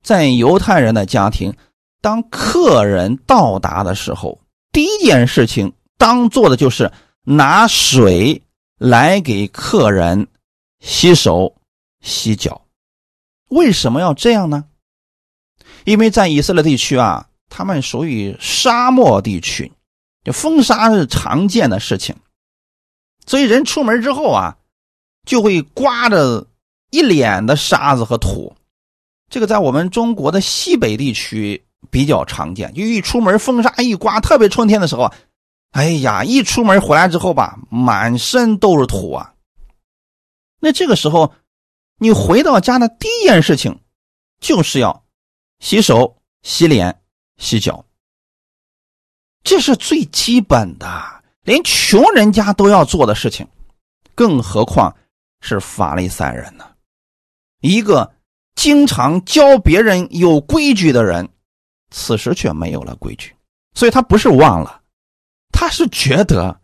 [0.03, 1.55] 在犹太人的家庭，
[2.01, 4.41] 当客人到达的时候，
[4.73, 6.91] 第一件事情当做的就是
[7.25, 8.43] 拿水
[8.79, 10.27] 来给客人
[10.81, 11.55] 洗手、
[12.01, 12.63] 洗脚。
[13.49, 14.65] 为什么要这样呢？
[15.85, 19.73] 因为在以色列地区啊，他们属于沙漠地区，
[20.25, 22.17] 就风沙是常见的事情，
[23.27, 24.59] 所以人出门之后啊，
[25.27, 26.47] 就会刮着。
[26.91, 28.57] 一脸的沙子和土，
[29.29, 32.73] 这个在我们中国的西北地区比较常见。
[32.75, 35.13] 就一出门风沙一刮，特别春天的时候，
[35.71, 39.35] 哎呀，一出门回来之后吧，满身都是土啊。
[40.61, 41.33] 那这个时候，
[41.99, 43.81] 你回到家的第一件事情，
[44.41, 45.05] 就是要
[45.61, 47.01] 洗手、洗脸、
[47.37, 47.85] 洗脚，
[49.45, 53.47] 这是最基本的，连穷人家都要做的事情。
[54.15, 54.97] 更何况
[55.41, 56.65] 是法利赛人呢？
[57.61, 58.13] 一个
[58.57, 61.29] 经常教别人有规矩的人，
[61.91, 63.35] 此时却没有了规矩，
[63.75, 64.83] 所以他不是忘了，
[65.51, 66.61] 他是觉得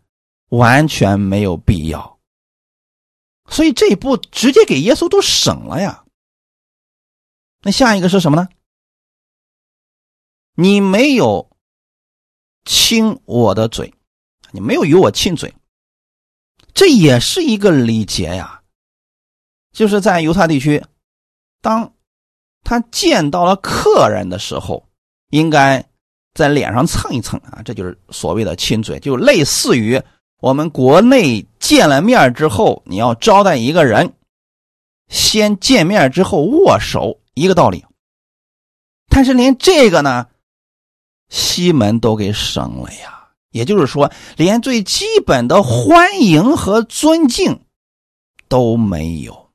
[0.49, 2.19] 完全没有必要，
[3.49, 6.03] 所以这一步直接给耶稣都省了呀。
[7.61, 8.47] 那下一个是什么呢？
[10.55, 11.49] 你没有
[12.63, 13.93] 亲我的嘴，
[14.51, 15.53] 你没有与我亲嘴，
[16.73, 18.61] 这也是一个礼节呀。
[19.73, 20.85] 就是在犹太地区，
[21.59, 21.93] 当
[22.63, 24.84] 他见到了客人的时候，
[25.35, 25.85] 应该
[26.33, 30.01] 在脸上蹭一蹭啊，这就是所谓的亲嘴，就类似于
[30.39, 34.13] 我们国内见了面之后，你要招待一个人，
[35.09, 37.83] 先见面之后握手一个道理。
[39.09, 40.27] 但是连这个呢？
[41.27, 47.65] 西门都给省了呀，也就是说，连最基本的欢迎和尊敬
[48.47, 49.51] 都没有。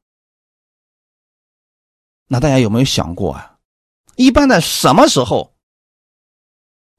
[2.26, 3.56] 那大家有没有想过啊？
[4.16, 5.54] 一般在什么时候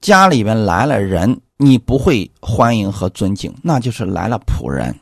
[0.02, 3.56] 家里边来了人，你不会欢迎和尊敬？
[3.64, 5.00] 那就是来了仆人。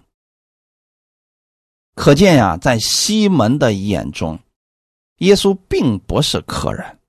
[1.95, 4.37] 可见呀，在西门的眼中，
[5.19, 6.99] 耶稣并不是客人，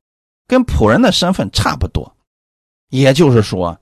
[0.47, 2.16] 跟仆人的身份差不多。
[2.91, 3.80] 也就是说，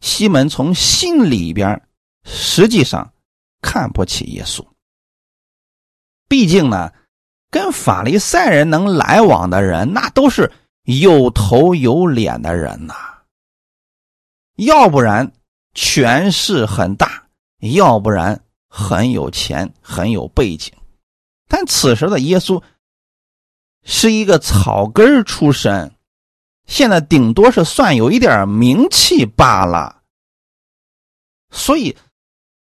[0.00, 1.80] 西门从心里边
[2.24, 3.12] 实际上
[3.62, 4.62] 看不起耶稣。
[6.28, 6.92] 毕竟呢，
[7.50, 10.50] 跟法利赛人能来往的人，那都是
[10.84, 12.94] 有头有脸的人呐。
[14.56, 15.32] 要不然
[15.74, 17.24] 权势很大，
[17.60, 20.72] 要不然很有钱、很有背景。
[21.48, 22.62] 但此时的耶稣
[23.84, 25.92] 是一个草根出身。
[26.66, 30.02] 现在顶多是算有一点名气罢了，
[31.50, 31.96] 所以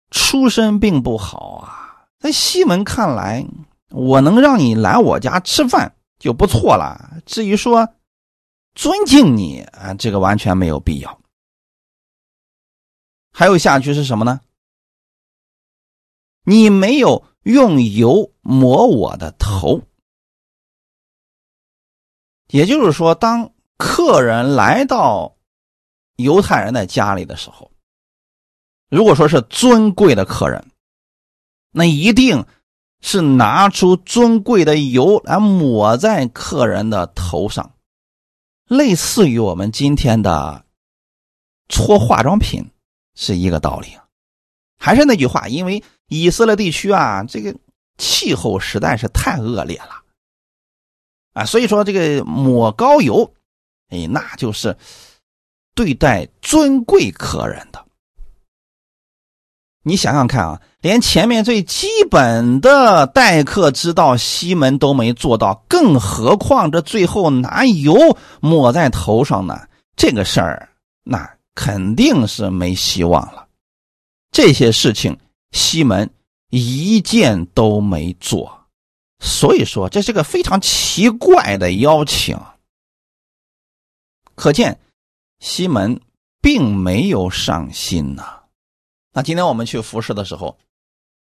[0.10, 2.08] 出身并不好啊。
[2.18, 3.46] 在西门看来，
[3.92, 7.22] 我能让你来我家吃饭就不错了。
[7.28, 7.88] 至于说
[8.74, 11.20] 尊敬你啊，这个完全没有必要。
[13.34, 14.40] 还有下句是什么呢？
[16.46, 19.82] 你没有用油抹我的头，
[22.48, 23.52] 也就是说，当。
[23.76, 25.36] 客人来到
[26.16, 27.72] 犹太人的家里的时候，
[28.88, 30.72] 如果说是尊贵的客人，
[31.72, 32.46] 那一定
[33.02, 37.76] 是拿出尊贵的油来抹在客人的头上，
[38.68, 40.66] 类似于我们今天的
[41.68, 42.64] 搓化妆品
[43.16, 43.88] 是一个道理。
[44.78, 47.56] 还是那句话，因为以色列地区啊，这个
[47.98, 50.02] 气候实在是太恶劣了
[51.34, 53.34] 啊，所以说这个抹膏油。
[53.90, 54.76] 哎，那就是
[55.76, 57.86] 对待尊贵客人的。
[59.84, 69.68] 你想想看啊，连前面最基本的待客之道，西门都没做到，更何况这最后拿油抹在头上呢？
[69.96, 70.70] 这个事儿，
[71.04, 73.48] 那肯定是没希望了。
[74.32, 75.18] 这些事情，
[75.52, 76.10] 西门
[76.50, 78.66] 一件都没做，
[79.20, 82.40] 所以说这是个非常奇怪的邀请。
[84.36, 84.80] 可见，
[85.40, 86.02] 西门
[86.42, 88.42] 并没有上心呐。
[89.14, 90.58] 那今天我们去服侍的时候，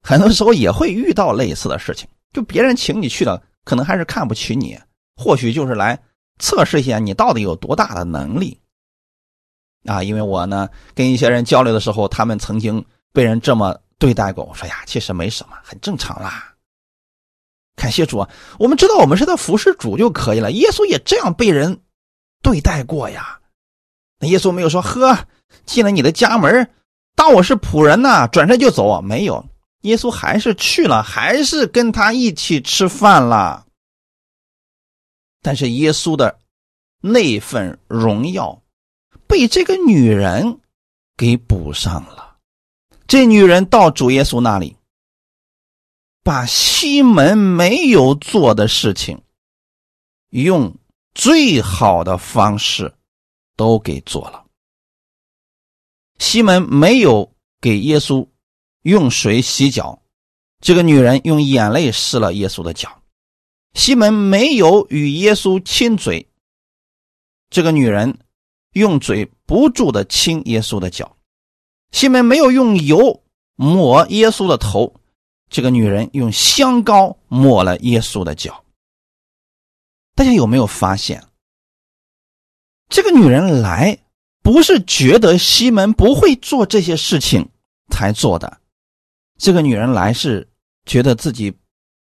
[0.02, 2.06] 很多时候也会遇到类似的事情。
[2.32, 4.78] 就别人请你去的，可能还是看不起你，
[5.16, 5.98] 或许就是来
[6.38, 8.60] 测试一下你到底有多大的能力
[9.84, 10.02] 啊。
[10.02, 14.44] 因为我呢，跟一些人交流的时候，他们曾经被人这么对待过。
[14.44, 16.54] 我说呀，其实没什么，很正常啦。
[17.76, 18.26] 感谢主，
[18.58, 20.50] 我们知道我们是在服侍主就可以了。
[20.52, 21.80] 耶稣也这样被人。
[22.42, 23.38] 对待过呀，
[24.18, 25.26] 那耶稣没有说呵，
[25.66, 26.70] 进了你的家门，
[27.14, 28.98] 当我是仆人呢，转身就走。
[29.02, 29.44] 没有，
[29.82, 33.66] 耶稣还是去了，还是跟他一起吃饭了。
[35.42, 36.38] 但是耶稣的
[37.02, 38.59] 那份荣耀
[39.30, 40.60] 被这个女人
[41.16, 42.36] 给补上了。
[43.06, 44.76] 这女人到主耶稣那里，
[46.22, 49.22] 把西门没有做的事情
[50.30, 50.76] 用。
[51.12, 52.94] 最好的方式
[53.56, 54.46] 都给做了。
[56.18, 58.28] 西门没有给耶稣
[58.82, 60.00] 用水洗脚，
[60.60, 63.02] 这个女人用眼泪湿了耶稣的脚。
[63.74, 66.28] 西门没有与耶稣亲嘴，
[67.50, 68.16] 这个女人
[68.72, 71.16] 用嘴不住的亲耶稣的脚。
[71.92, 73.22] 西门没有用油
[73.56, 74.94] 抹耶稣的头，
[75.48, 78.64] 这个女人用香膏抹了耶稣的脚。
[80.14, 81.24] 大家有没有发现，
[82.88, 83.98] 这个女人来
[84.42, 87.48] 不是觉得西门不会做这些事情
[87.90, 88.60] 才做的，
[89.38, 90.48] 这个女人来是
[90.86, 91.52] 觉得自己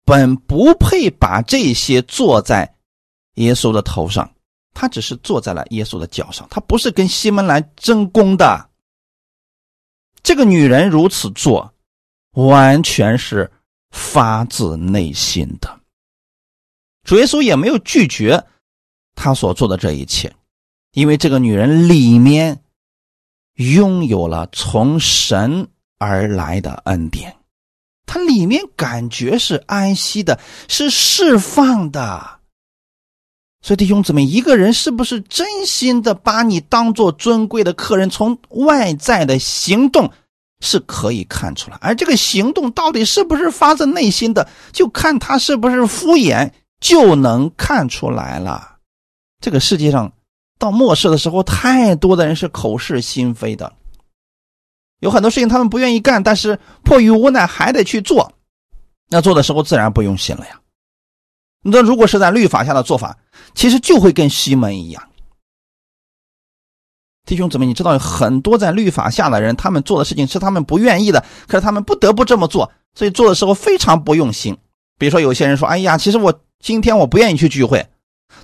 [0.04, 2.76] 本不配把这些做在
[3.34, 4.32] 耶稣的头上，
[4.72, 8.68] 她只是坐在了耶稣的脚上，她不是跟西门来争功的。
[10.22, 11.72] 这个女人如此做，
[12.32, 13.50] 完全是
[13.90, 15.80] 发自内心的。
[17.04, 18.44] 主耶稣也没有拒绝
[19.14, 20.32] 她所做的这一切，
[20.92, 22.62] 因为这个女人里面
[23.54, 25.68] 拥有了从神
[25.98, 27.36] 而来的恩典，
[28.06, 32.39] 她里面感觉是安息的，是释放的。
[33.62, 38.08] 所以弟兄姊妹，一个人是不是真心的把你当做尊贵的客人？
[38.08, 40.10] 从外在的行动
[40.60, 46.50] 是可以看出来，而这个行动到底是不是发自内心的，就看他是不是敷衍，
[46.80, 48.76] 就能看出来了。
[49.40, 50.10] 这个世界上
[50.58, 53.70] 到末世的时候，太多的人是口是心非的，
[55.00, 58.32] 有很多事情他们不愿意干，但是迫于无奈还得去做，
[59.10, 60.58] 那做的时候自然不用心了呀。
[61.62, 63.18] 那如果是在律法下的做法，
[63.54, 65.02] 其实就会跟西门一样。
[67.26, 74.56] 弟兄姊妹，你知道很多在律法下的人，他们做的事情是他们不愿意的，可是他们不得不这么做，所以做的时候非常不用心。
[74.98, 77.86] 比如说，有些人说：“哎呀，其实我今天我不愿意去聚会，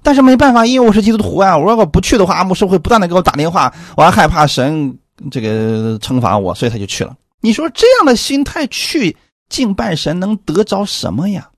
[0.02, 1.56] 但是没办法，因为我是基督徒啊。
[1.56, 4.96] 我如果不去的话，牧师会不断的给我打电话，我还害怕神
[5.30, 7.16] 这个惩罚我，所以他就去了。
[7.40, 9.16] 你说这样的心态去
[9.48, 11.50] 敬拜神，能得着什么呀？”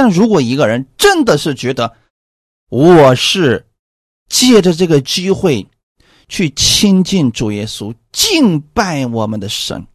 [0.00, 1.94] 但如果一个人真的是觉得
[2.70, 3.66] 我是
[4.30, 5.66] 借着这个机会
[6.26, 9.86] 去亲近主耶稣、敬拜我们的神，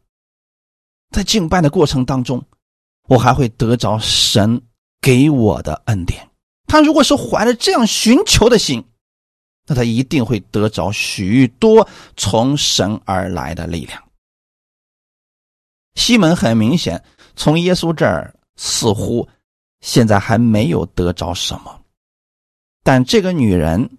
[1.09, 2.45] 在敬拜的过程当中，
[3.07, 4.61] 我还会得着神
[5.01, 6.29] 给我的恩典。
[6.67, 8.85] 他如果是怀着这样寻求的心，
[9.65, 14.03] 那他一定会得着许多从神而来的力量。
[15.95, 17.03] 西门很明显
[17.35, 19.27] 从耶稣这儿似乎。
[19.81, 21.81] 现在还没有得着什么，
[22.83, 23.97] 但这个女人，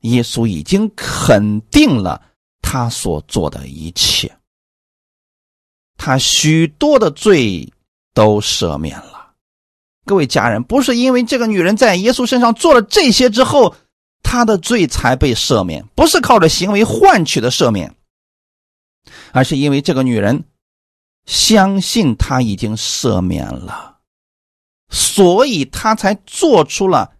[0.00, 2.22] 耶稣已经肯定了
[2.60, 4.36] 她所做的一切，
[5.96, 7.72] 她许多的罪
[8.14, 9.32] 都赦免了。
[10.04, 13.74] 各位家人，不是因为这个女人在耶稣身上做了这些之后，
[14.22, 17.94] 她的罪才被赦免，不是靠着行为换取的赦免，
[19.32, 20.44] 而是因为这个女人
[21.26, 23.91] 相信他已经赦免了。
[24.92, 27.16] 所以他才做出了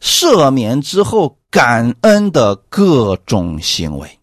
[0.00, 4.18] 赦免之后感恩的各种行为。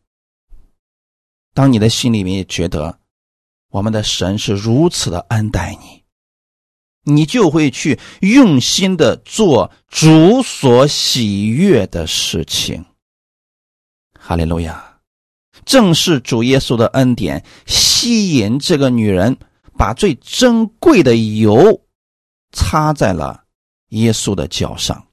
[1.53, 2.97] 当你的心里面觉得
[3.69, 6.03] 我们的神是如此的恩待你，
[7.03, 12.85] 你就会去用心的做主所喜悦的事情。
[14.17, 14.85] 哈利路亚！
[15.65, 19.37] 正是主耶稣的恩典吸引这个女人，
[19.77, 21.81] 把最珍贵的油。
[22.51, 23.43] 擦在了
[23.89, 25.07] 耶稣的脚上，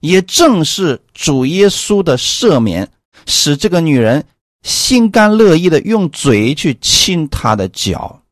[0.00, 2.90] 也正是主耶稣的赦免，
[3.26, 4.26] 使这个女人
[4.62, 8.22] 心甘乐意的用嘴去亲他的脚。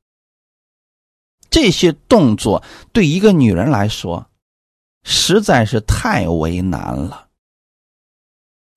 [1.50, 4.26] 这些动作对一个女人来说，
[5.04, 7.28] 实在是太为难了。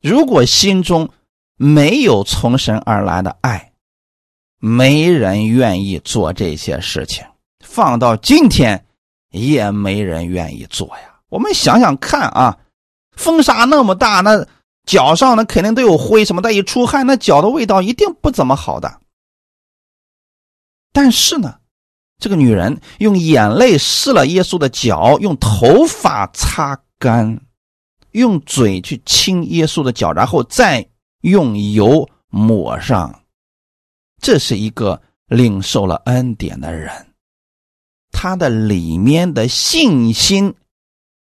[0.02, 1.10] 如果心中
[1.56, 3.74] 没有从神而来的爱，
[4.60, 7.26] 没人愿意做这些事情。
[7.60, 8.87] 放到今天。
[9.32, 11.20] 也没人愿意做呀。
[11.30, 12.58] 我们想想看啊，
[13.16, 14.48] 风沙那么大，那
[14.86, 19.02] 脚上那肯定都有灰什么的，一出汗，那脚的味道一定不怎么好的。
[20.94, 21.60] 但是呢，
[22.18, 27.40] 这个女人用眼泪湿了耶稣的脚，用头发擦干，
[28.12, 30.88] 用嘴去亲耶稣的脚，然后再
[31.22, 33.24] 用油抹上。
[34.20, 37.07] 这是一个领受了恩典的人。
[38.20, 40.56] 他的里面的信心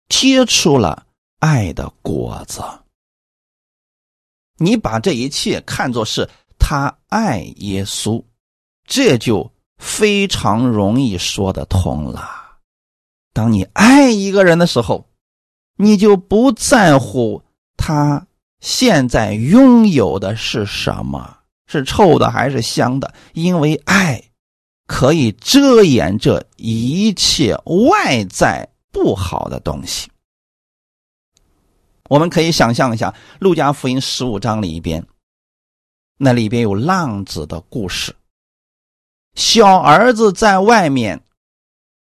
[0.09, 1.05] 结出了
[1.39, 2.63] 爱的果子。
[4.57, 6.27] 你把这一切看作是
[6.59, 8.25] 他爱耶稣，
[8.87, 12.27] 这就非常容易说得通了。
[13.35, 15.11] 当你爱一个人的时候，
[15.77, 17.43] 你就不在乎
[17.77, 18.27] 他
[18.61, 24.28] 现在拥有的是什么，是臭的还是香的，因为爱。
[24.89, 27.55] 可以遮掩这一切
[27.91, 30.11] 外在不好的东西。
[32.09, 35.07] 我们可以想象一下，《路加福音》十五章里边，
[36.17, 38.17] 那里边有浪子的故事。
[39.35, 41.23] 小儿子在外面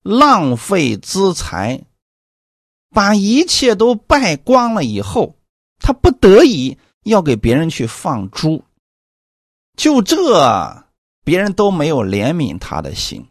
[0.03, 1.83] 浪费资财，
[2.91, 5.35] 把一切都败光了以后，
[5.81, 8.63] 他不得已要给别人去放猪。
[9.77, 10.86] 就这。
[11.27, 13.27] 别人都没有怜悯他的心，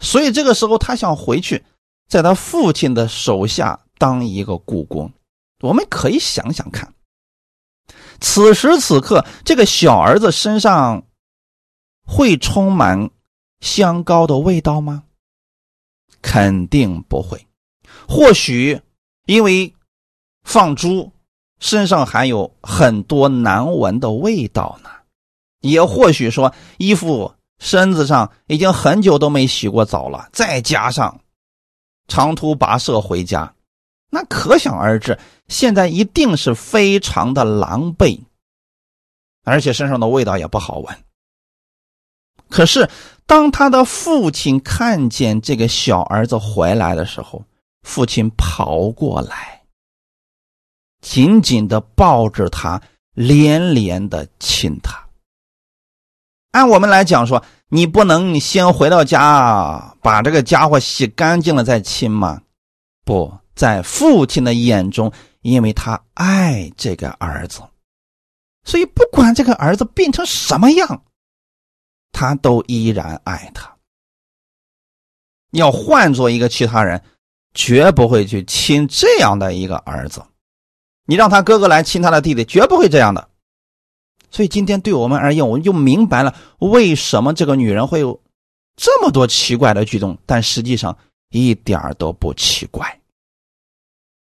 [0.00, 1.64] 所以这个时候他想回去，
[2.08, 5.12] 在他父亲的手下当一个故宫。
[5.60, 6.92] 我们可以想想看，
[8.20, 11.04] 此时此刻这个小儿子身上
[12.04, 13.10] 会充满
[13.60, 15.04] 香膏的味道吗？
[16.20, 17.46] 肯定不会。
[18.08, 18.82] 或许
[19.26, 19.72] 因为
[20.42, 21.12] 放猪，
[21.60, 24.90] 身上还有很多难闻的味道呢。
[25.60, 31.20] 也或许说，衣服身子上已经很久都没洗过澡了，再加上
[32.08, 33.54] 长途跋涉回家，
[34.10, 38.20] 那可想而知，现在一定是非常的狼狈，
[39.44, 41.04] 而且身上的味道也不好闻。
[42.48, 42.88] 可是，
[43.26, 47.44] 当他的父亲看见这个小儿子回来的时候，
[47.82, 49.62] 父亲跑过来，
[51.00, 52.82] 紧紧的抱着他，
[53.14, 55.09] 连连的亲他。
[56.52, 62.42] 按我们来讲说，你不能先回到家把这个家伙洗干净了再亲吗？
[63.04, 67.62] 不在父亲的眼中，因为他爱这个儿子，
[68.64, 71.04] 所以不管这个儿子变成什么样，
[72.10, 73.72] 他都依然爱他。
[75.52, 77.00] 要换做一个其他人，
[77.54, 80.24] 绝不会去亲这样的一个儿子。
[81.06, 83.29] 你让他哥哥来亲他的弟弟，绝不会这样的。
[84.30, 88.20] 所以今天对我们而言，我们就明白了为什么这个女人会有
[88.76, 90.96] 这么多奇怪的举动，但实际上
[91.30, 93.00] 一点都不奇怪。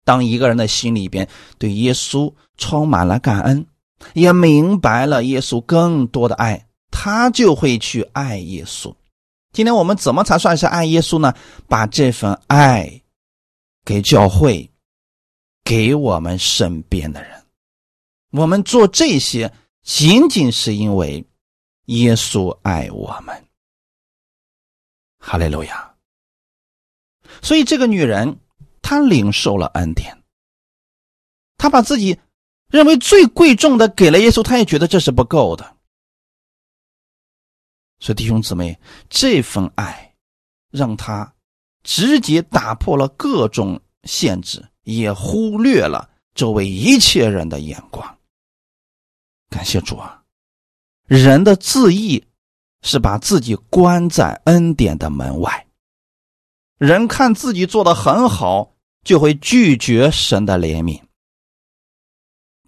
[0.05, 1.29] 当一个人的心里边
[1.59, 3.67] 对耶稣充满了感恩，
[4.15, 8.95] 也明白了耶稣更多的爱，他就会去爱耶稣。
[9.53, 11.35] 今天我们怎么才算是爱耶稣呢？
[11.67, 13.03] 把这份爱
[13.85, 14.71] 给教会，
[15.65, 17.43] 给我们身边的人，
[18.31, 19.53] 我们做这些。
[19.87, 21.25] 仅仅是因为
[21.85, 23.47] 耶稣爱我们，
[25.21, 25.95] 哈利路亚。
[27.41, 28.41] 所以这个女人
[28.83, 30.25] 她领受了恩典，
[31.57, 32.19] 她把自己
[32.69, 35.77] 认为最贵重的给了耶稣，她也觉得这是不够的。
[38.01, 38.77] 所以弟兄姊妹，
[39.09, 40.17] 这份爱
[40.73, 41.33] 让她
[41.85, 48.16] 直接打破了各种限制，也忽略了周围一切人的眼光。
[49.49, 50.23] 感谢主啊！
[51.07, 52.25] 人的自义
[52.83, 55.67] 是把自己关在恩典的门外。
[56.79, 58.75] 人看自己做的很好，
[59.05, 61.01] 就会拒绝神的怜悯。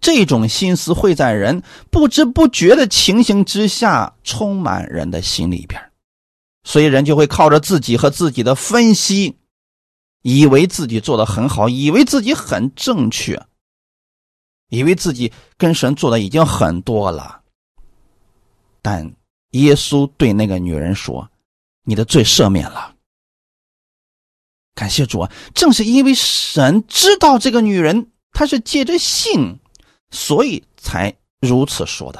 [0.01, 1.61] 这种心思会在人
[1.91, 5.91] 不知不觉的情形之下充满人的心里边，
[6.63, 9.37] 所以人就会靠着自己和自己的分析，
[10.21, 13.45] 以为自己做的很好，以为自己很正确。
[14.69, 17.41] 以为自己跟神做的已经很多了，
[18.81, 19.13] 但
[19.51, 21.29] 耶稣对那个女人说
[21.83, 22.95] ：“你的罪赦免了。”
[24.75, 25.31] 感谢主啊！
[25.53, 29.59] 正是因为神知道这个女人她是借着信，
[30.11, 32.19] 所以才如此说的。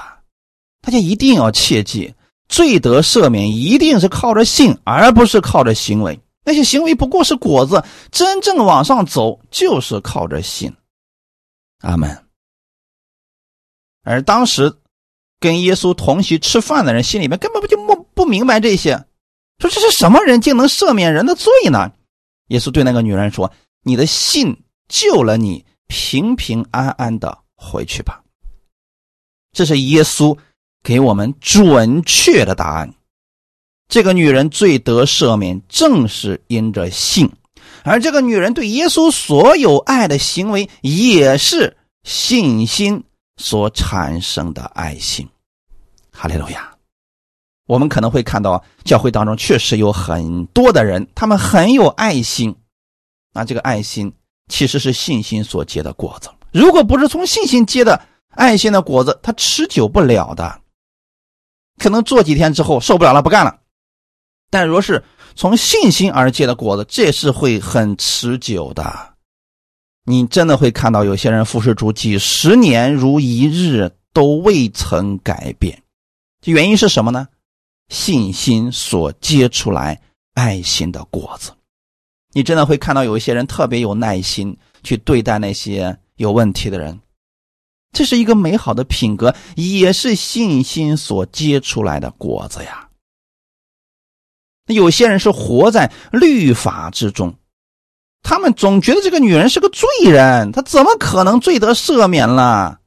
[0.82, 2.14] 大家一定要切记，
[2.50, 6.20] 罪得赦免一定是靠着信，而不是靠着行为。
[6.44, 10.74] 那些行为不过是果子，真正往上走就是靠着信。
[11.82, 12.29] 阿门。
[14.10, 14.76] 而当时
[15.40, 19.06] 跟耶稣同席吃饭的人心里面根本不就不不明白这些，
[19.60, 21.92] 说这是什么人竟能赦免人的罪呢？
[22.48, 23.54] 耶稣对那个女人说
[23.86, 28.24] ：“你的信救了你，平平安安的回去吧。”
[29.54, 30.36] 这是耶稣
[30.84, 32.92] 给我们准确的答案。
[33.90, 37.32] 这个女人罪得赦免，正是因着信，
[37.84, 43.04] 而这个女人对耶稣所有爱的行为也是信心。
[43.40, 45.28] 所产生的爱心，
[46.12, 46.70] 哈利路亚！
[47.66, 52.54] 我们可能会看到教会当中确实有很多的人，他们很有爱心，
[53.34, 54.14] 那这个爱心
[54.50, 56.30] 其实是信心所结的果子。
[56.52, 58.00] 如果不是从信心结的
[58.32, 60.62] 爱心的果子，它持久不了的，
[61.78, 63.60] 可能做几天之后受不了了，不干了。
[64.50, 65.02] 但若是
[65.36, 69.14] 从信心而结的果子，这是会很持久的。
[70.10, 75.84] 你真的会看到有些人服侍主几十年如一日都未曾改变，
[76.42, 77.28] 这原因是什么呢？
[77.90, 80.02] 信心所结出来
[80.34, 81.52] 爱心的果子。
[82.34, 87.00] 你真的会看到有一些人特别有耐心去对待那些有问题的人，
[87.92, 92.90] 这是一个美好的品格，也是信心所结出来的果子呀。
[94.66, 97.36] 有些人是活在律法之中。
[98.22, 102.80] 他们总觉得这个女人是个罪人，她怎么可能罪得赦免了？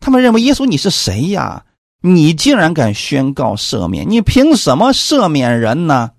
[0.00, 1.64] 他们认为耶稣你是谁呀？
[2.00, 4.08] 你竟然敢宣告赦免？
[4.08, 6.12] 你凭什么赦免人呢？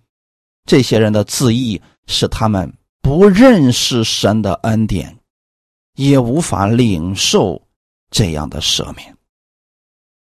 [0.66, 5.20] 这些人的自义是他们不认识神的恩典，
[5.96, 7.62] 也无法领受
[8.10, 9.16] 这样的赦免。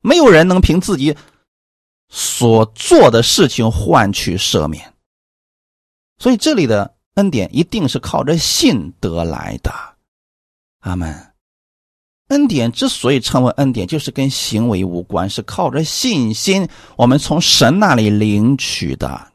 [0.00, 1.16] 没有人能凭自己
[2.08, 4.92] 所做的事情换取赦免，
[6.18, 9.72] 所以这里的恩典一定是靠着信得来的。
[10.80, 11.30] 阿门。
[12.28, 19.32] 恩典之所以称为恩典，就是跟行为无关，是靠着信心，我们从神那里领取的。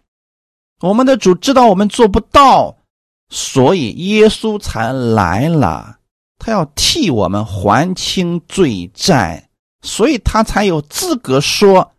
[0.82, 2.76] 我们的主知道我们做不到，
[3.30, 6.00] 所以耶稣才来了，
[6.40, 9.50] 他要替我们还清罪债，
[9.82, 11.92] 所以他才有资格说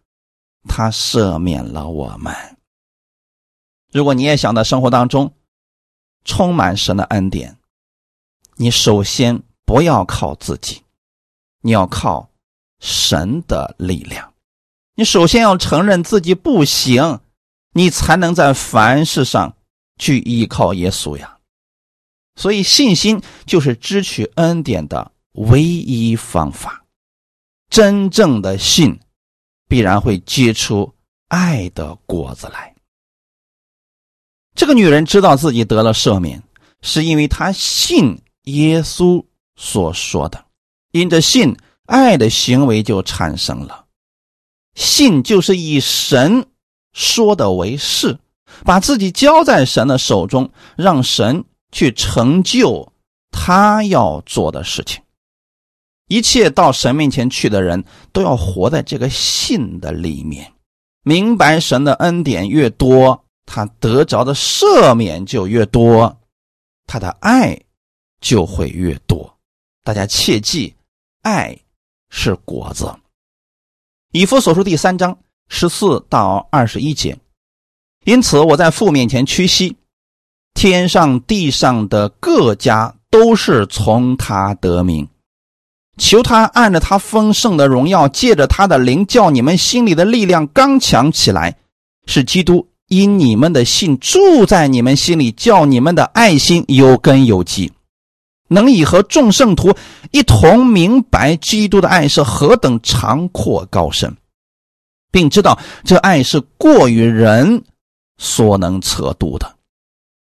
[0.68, 2.34] 他赦免了我们。
[3.92, 5.32] 如果你也想在生活当中
[6.30, 7.58] 充满神的恩典，
[8.56, 9.42] 你首先。
[9.70, 10.82] 不要靠自己，
[11.60, 12.28] 你要靠
[12.80, 14.34] 神的力量。
[14.96, 17.20] 你首先要承认自己不行，
[17.72, 19.56] 你才能在凡事上
[19.96, 21.38] 去依靠耶稣呀。
[22.34, 26.84] 所以，信心就是支取恩典的唯一方法。
[27.68, 28.98] 真正的信，
[29.68, 30.92] 必然会结出
[31.28, 32.69] 爱的果子来。
[34.55, 36.42] 这个女人知道自己得了赦免，
[36.82, 39.24] 是因为她信耶稣。
[39.62, 40.42] 所说的，
[40.90, 43.84] 因着信，爱的行为就产生了。
[44.74, 46.46] 信就是以神
[46.94, 48.18] 说的为是，
[48.64, 52.90] 把自己交在神的手中，让神去成就
[53.30, 55.03] 他要做的事情。
[56.09, 60.51] 一切到神面前去的人都要活在这个信的里面，
[61.03, 66.20] 明白神的恩典越多，他得着的赦免就越多，
[66.86, 67.61] 他的爱
[68.20, 69.36] 就会越多。
[69.82, 70.72] 大家切记，
[71.22, 71.59] 爱
[72.11, 72.94] 是果子。
[74.12, 77.18] 以弗所书第三章十四到二十一节。
[78.05, 79.76] 因此，我在父面前屈膝，
[80.55, 85.09] 天上地上的各家都是从他得名，
[85.98, 91.59] 求他按着他丰盛的荣耀，借着他的灵，叫你们心里的力量刚强起来，
[92.07, 97.72] 使基督因你们的信住在你们心里，叫你们的爱心有根有基。
[98.49, 99.72] 能以和众圣徒
[100.11, 104.16] 一同明白基督的爱是何等长阔高深，
[105.12, 107.62] 并知道这爱是过于人
[108.18, 109.55] 所能测度的，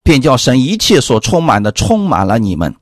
[0.05, 2.73] 便叫神一切所充满的充满了你们。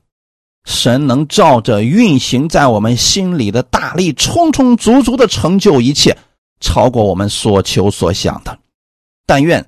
[0.65, 6.15] 神能照着运行在我们心里的大力，充充足足的成就一切，
[6.59, 8.59] 超过我们所求所想的。
[9.25, 9.65] 但愿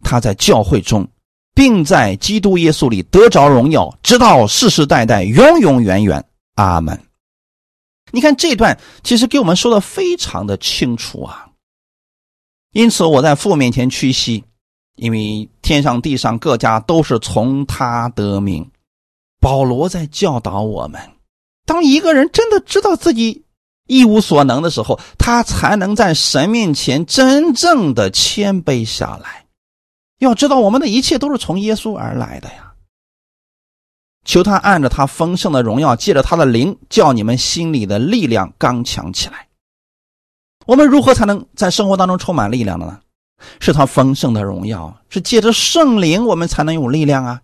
[0.00, 1.08] 他在教会中。
[1.54, 6.24] 并在基督耶稣里得着荣耀，直到世世代代、永永远远。
[6.54, 6.98] 阿门。
[8.10, 11.50] 你看这段其实给我们说的非常的清楚啊。
[12.72, 14.42] 因此我在父面前屈膝，
[14.96, 18.66] 因为天上地上各家都是从他得名。
[19.38, 20.98] 保罗在教导我们：
[21.66, 23.44] 当一个人真的知道自己
[23.86, 29.46] 一无所能的时候，他才能在神面前真正的谦卑下来。
[30.18, 32.72] 要知道，我们的一切都是从耶稣而来的呀。
[34.24, 39.48] 求他按着他丰盛的荣耀，借着他的灵，叫你们心里的力量刚强起来。
[40.64, 43.00] 我们如何才能在生活当中充满力量的呢？
[43.58, 47.42] 是他丰盛的荣耀，是借着圣灵，我们才能有力量啊。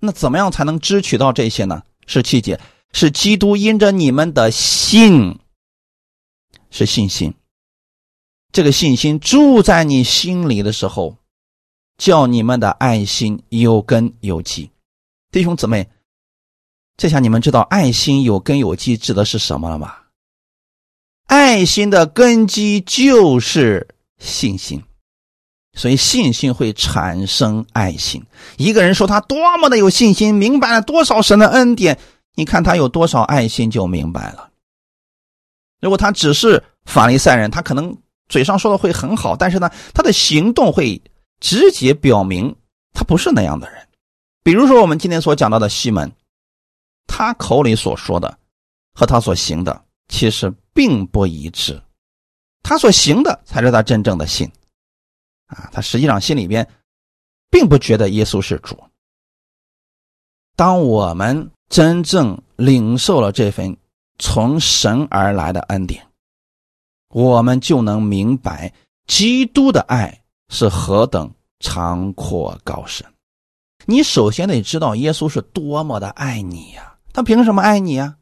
[0.00, 1.82] 那怎么样才能支取到这些呢？
[2.06, 2.58] 是七节，
[2.98, 5.38] 是基督因着你们的信，
[6.70, 7.34] 是信心。
[8.52, 11.18] 这个信心住在你心里的时候。
[11.98, 14.70] 叫你们的爱心有根有基，
[15.30, 15.88] 弟兄姊妹，
[16.98, 19.94] 这下你们知道爱心有根有基指的是什么了吗？
[21.26, 23.88] 爱心的根基就是
[24.18, 24.84] 信心，
[25.72, 28.22] 所以信心会产生爱心。
[28.58, 31.98] 一个人说他多么的有信心，明白了多少神的恩典，
[32.36, 34.52] 你看他有多少爱心就明白了。
[35.80, 37.96] 如果他只是法利赛人，他可能
[38.28, 41.02] 嘴上说的会很好，但是呢，他的行动会。
[41.38, 42.56] 直接表明
[42.94, 43.86] 他不是那样的人，
[44.42, 46.10] 比如说我们今天所讲到的西门，
[47.06, 48.38] 他口里所说的
[48.94, 51.78] 和他所行的其实并不一致，
[52.62, 54.50] 他所行的才是他真正的信，
[55.48, 56.66] 啊，他实际上心里边
[57.50, 58.82] 并不觉得耶稣是主。
[60.56, 63.76] 当我们真正领受了这份
[64.18, 66.04] 从神而来的恩典，
[67.10, 68.72] 我们就能明白
[69.06, 70.22] 基督的爱。
[70.48, 71.28] 是何等
[71.58, 73.04] 长阔高深！
[73.84, 76.94] 你首先得知道耶稣是多么的爱你呀！
[77.12, 78.14] 他凭什么爱你呀？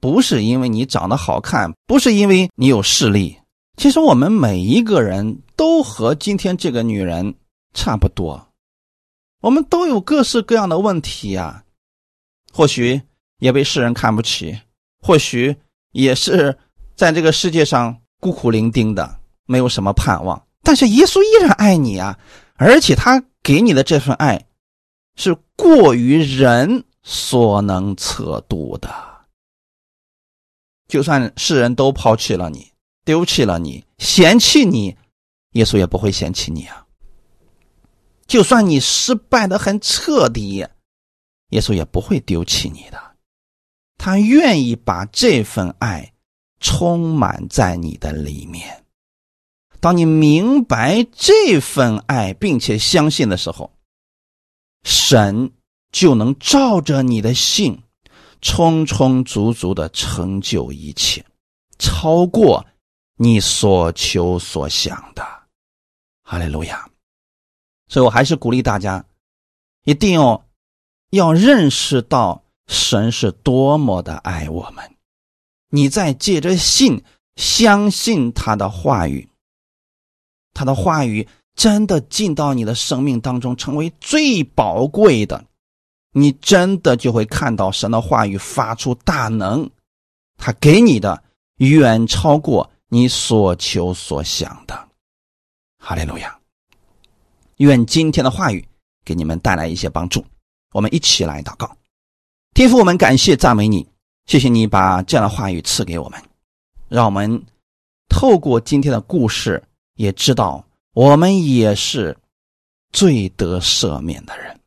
[0.00, 3.36] 不是因为你长得好看，不是因为你有势力。
[3.76, 7.34] 其实我们每一个人都和今天这个女人
[7.74, 8.46] 差不多，
[9.42, 11.62] 我们都有各式各样的问题呀。
[12.50, 13.02] 或许
[13.38, 14.58] 也被世人看不起，
[15.02, 15.54] 或许
[15.90, 16.58] 也是
[16.94, 20.42] 在这个世界上孤苦伶仃的，没有什么盼望。
[20.62, 22.18] 但是耶稣依然爱你啊，
[22.56, 24.46] 而且他给你的这份爱，
[25.16, 28.88] 是过于人所能测度的。
[30.88, 32.72] 就算世人都抛弃了你。
[33.04, 34.96] 丢弃了你，嫌弃你，
[35.54, 36.86] 耶稣也不会嫌弃你啊。
[38.32, 40.66] 就算你失败的很彻底，
[41.50, 42.98] 耶稣也不会丢弃你的。
[43.98, 46.14] 他愿意把这份爱
[46.58, 48.86] 充满在你的里面。
[49.80, 53.70] 当你明白这份爱，并且相信的时候，
[54.82, 55.52] 神
[55.90, 57.82] 就能照着你的信，
[58.40, 61.22] 充充足足的成就一切，
[61.78, 62.64] 超过。
[63.16, 65.22] 你所求所想的，
[66.24, 66.88] 哈利路亚！
[67.92, 69.04] 所以我还是鼓励大家，
[69.84, 70.46] 一定要
[71.10, 74.96] 要认识到神是多么的爱我们。
[75.68, 77.04] 你在借着信
[77.36, 79.28] 相信他的话语，
[80.54, 85.44] 他的话语真的进到你的生命当中，成为最宝贵的。
[86.12, 89.68] 你真的就会看到神的话语发出大能，
[90.38, 91.22] 他给你的
[91.56, 92.70] 远超过。
[92.88, 94.88] 你所求所想的，
[95.78, 96.38] 哈利路亚！
[97.62, 98.64] 愿今天的话语
[99.04, 100.24] 给你们带来一些帮助。
[100.72, 101.76] 我们一起来祷告，
[102.54, 103.86] 天父，我们感谢赞美你，
[104.26, 106.22] 谢谢你把这样的话语赐给我们，
[106.88, 107.42] 让我们
[108.08, 109.62] 透过今天的故事，
[109.96, 112.16] 也知道我们也是
[112.90, 114.58] 最得赦免的人。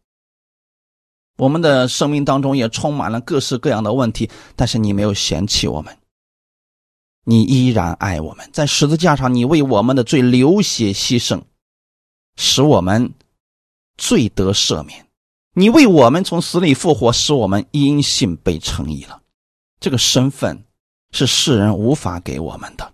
[1.38, 5.98] 我们的生命当中也充满了各式各样的问题，但是你没有嫌弃我们。
[7.24, 11.41] 你依然爱我们，在十字架上，你为我们的罪流血牺牲，
[12.36, 13.14] 使我们
[13.98, 15.08] 罪得赦免。
[15.54, 19.22] 你为我们从死里复活，使我们因信被称义了。
[19.80, 20.66] 这个身份
[21.12, 22.94] 是世人无法给我们的，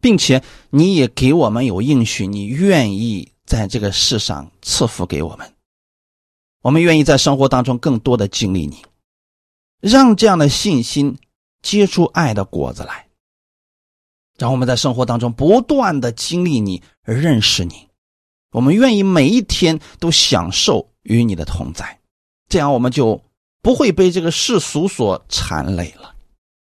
[0.00, 5.52] 并且你也给我们有应许，你愿意在这个世上赐福给我们。
[6.62, 8.84] 我们愿意在生活当中更多的经历你，
[9.80, 11.18] 让这样的信心
[11.62, 13.08] 结出爱的果子来。
[14.36, 17.85] 让我们在生活当中不断的经历你，认识你。
[18.52, 22.00] 我们愿意每一天都享受与你的同在，
[22.48, 23.22] 这样我们就
[23.62, 26.14] 不会被这个世俗所缠累了。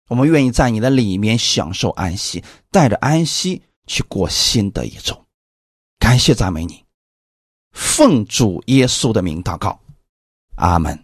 [0.10, 5.26] 我们愿意在你的里面享受安息，带着安息去过新的一周。
[5.98, 6.84] 感谢赞美你，
[7.72, 9.80] 奉主耶稣的名祷告，
[10.56, 11.04] 阿门。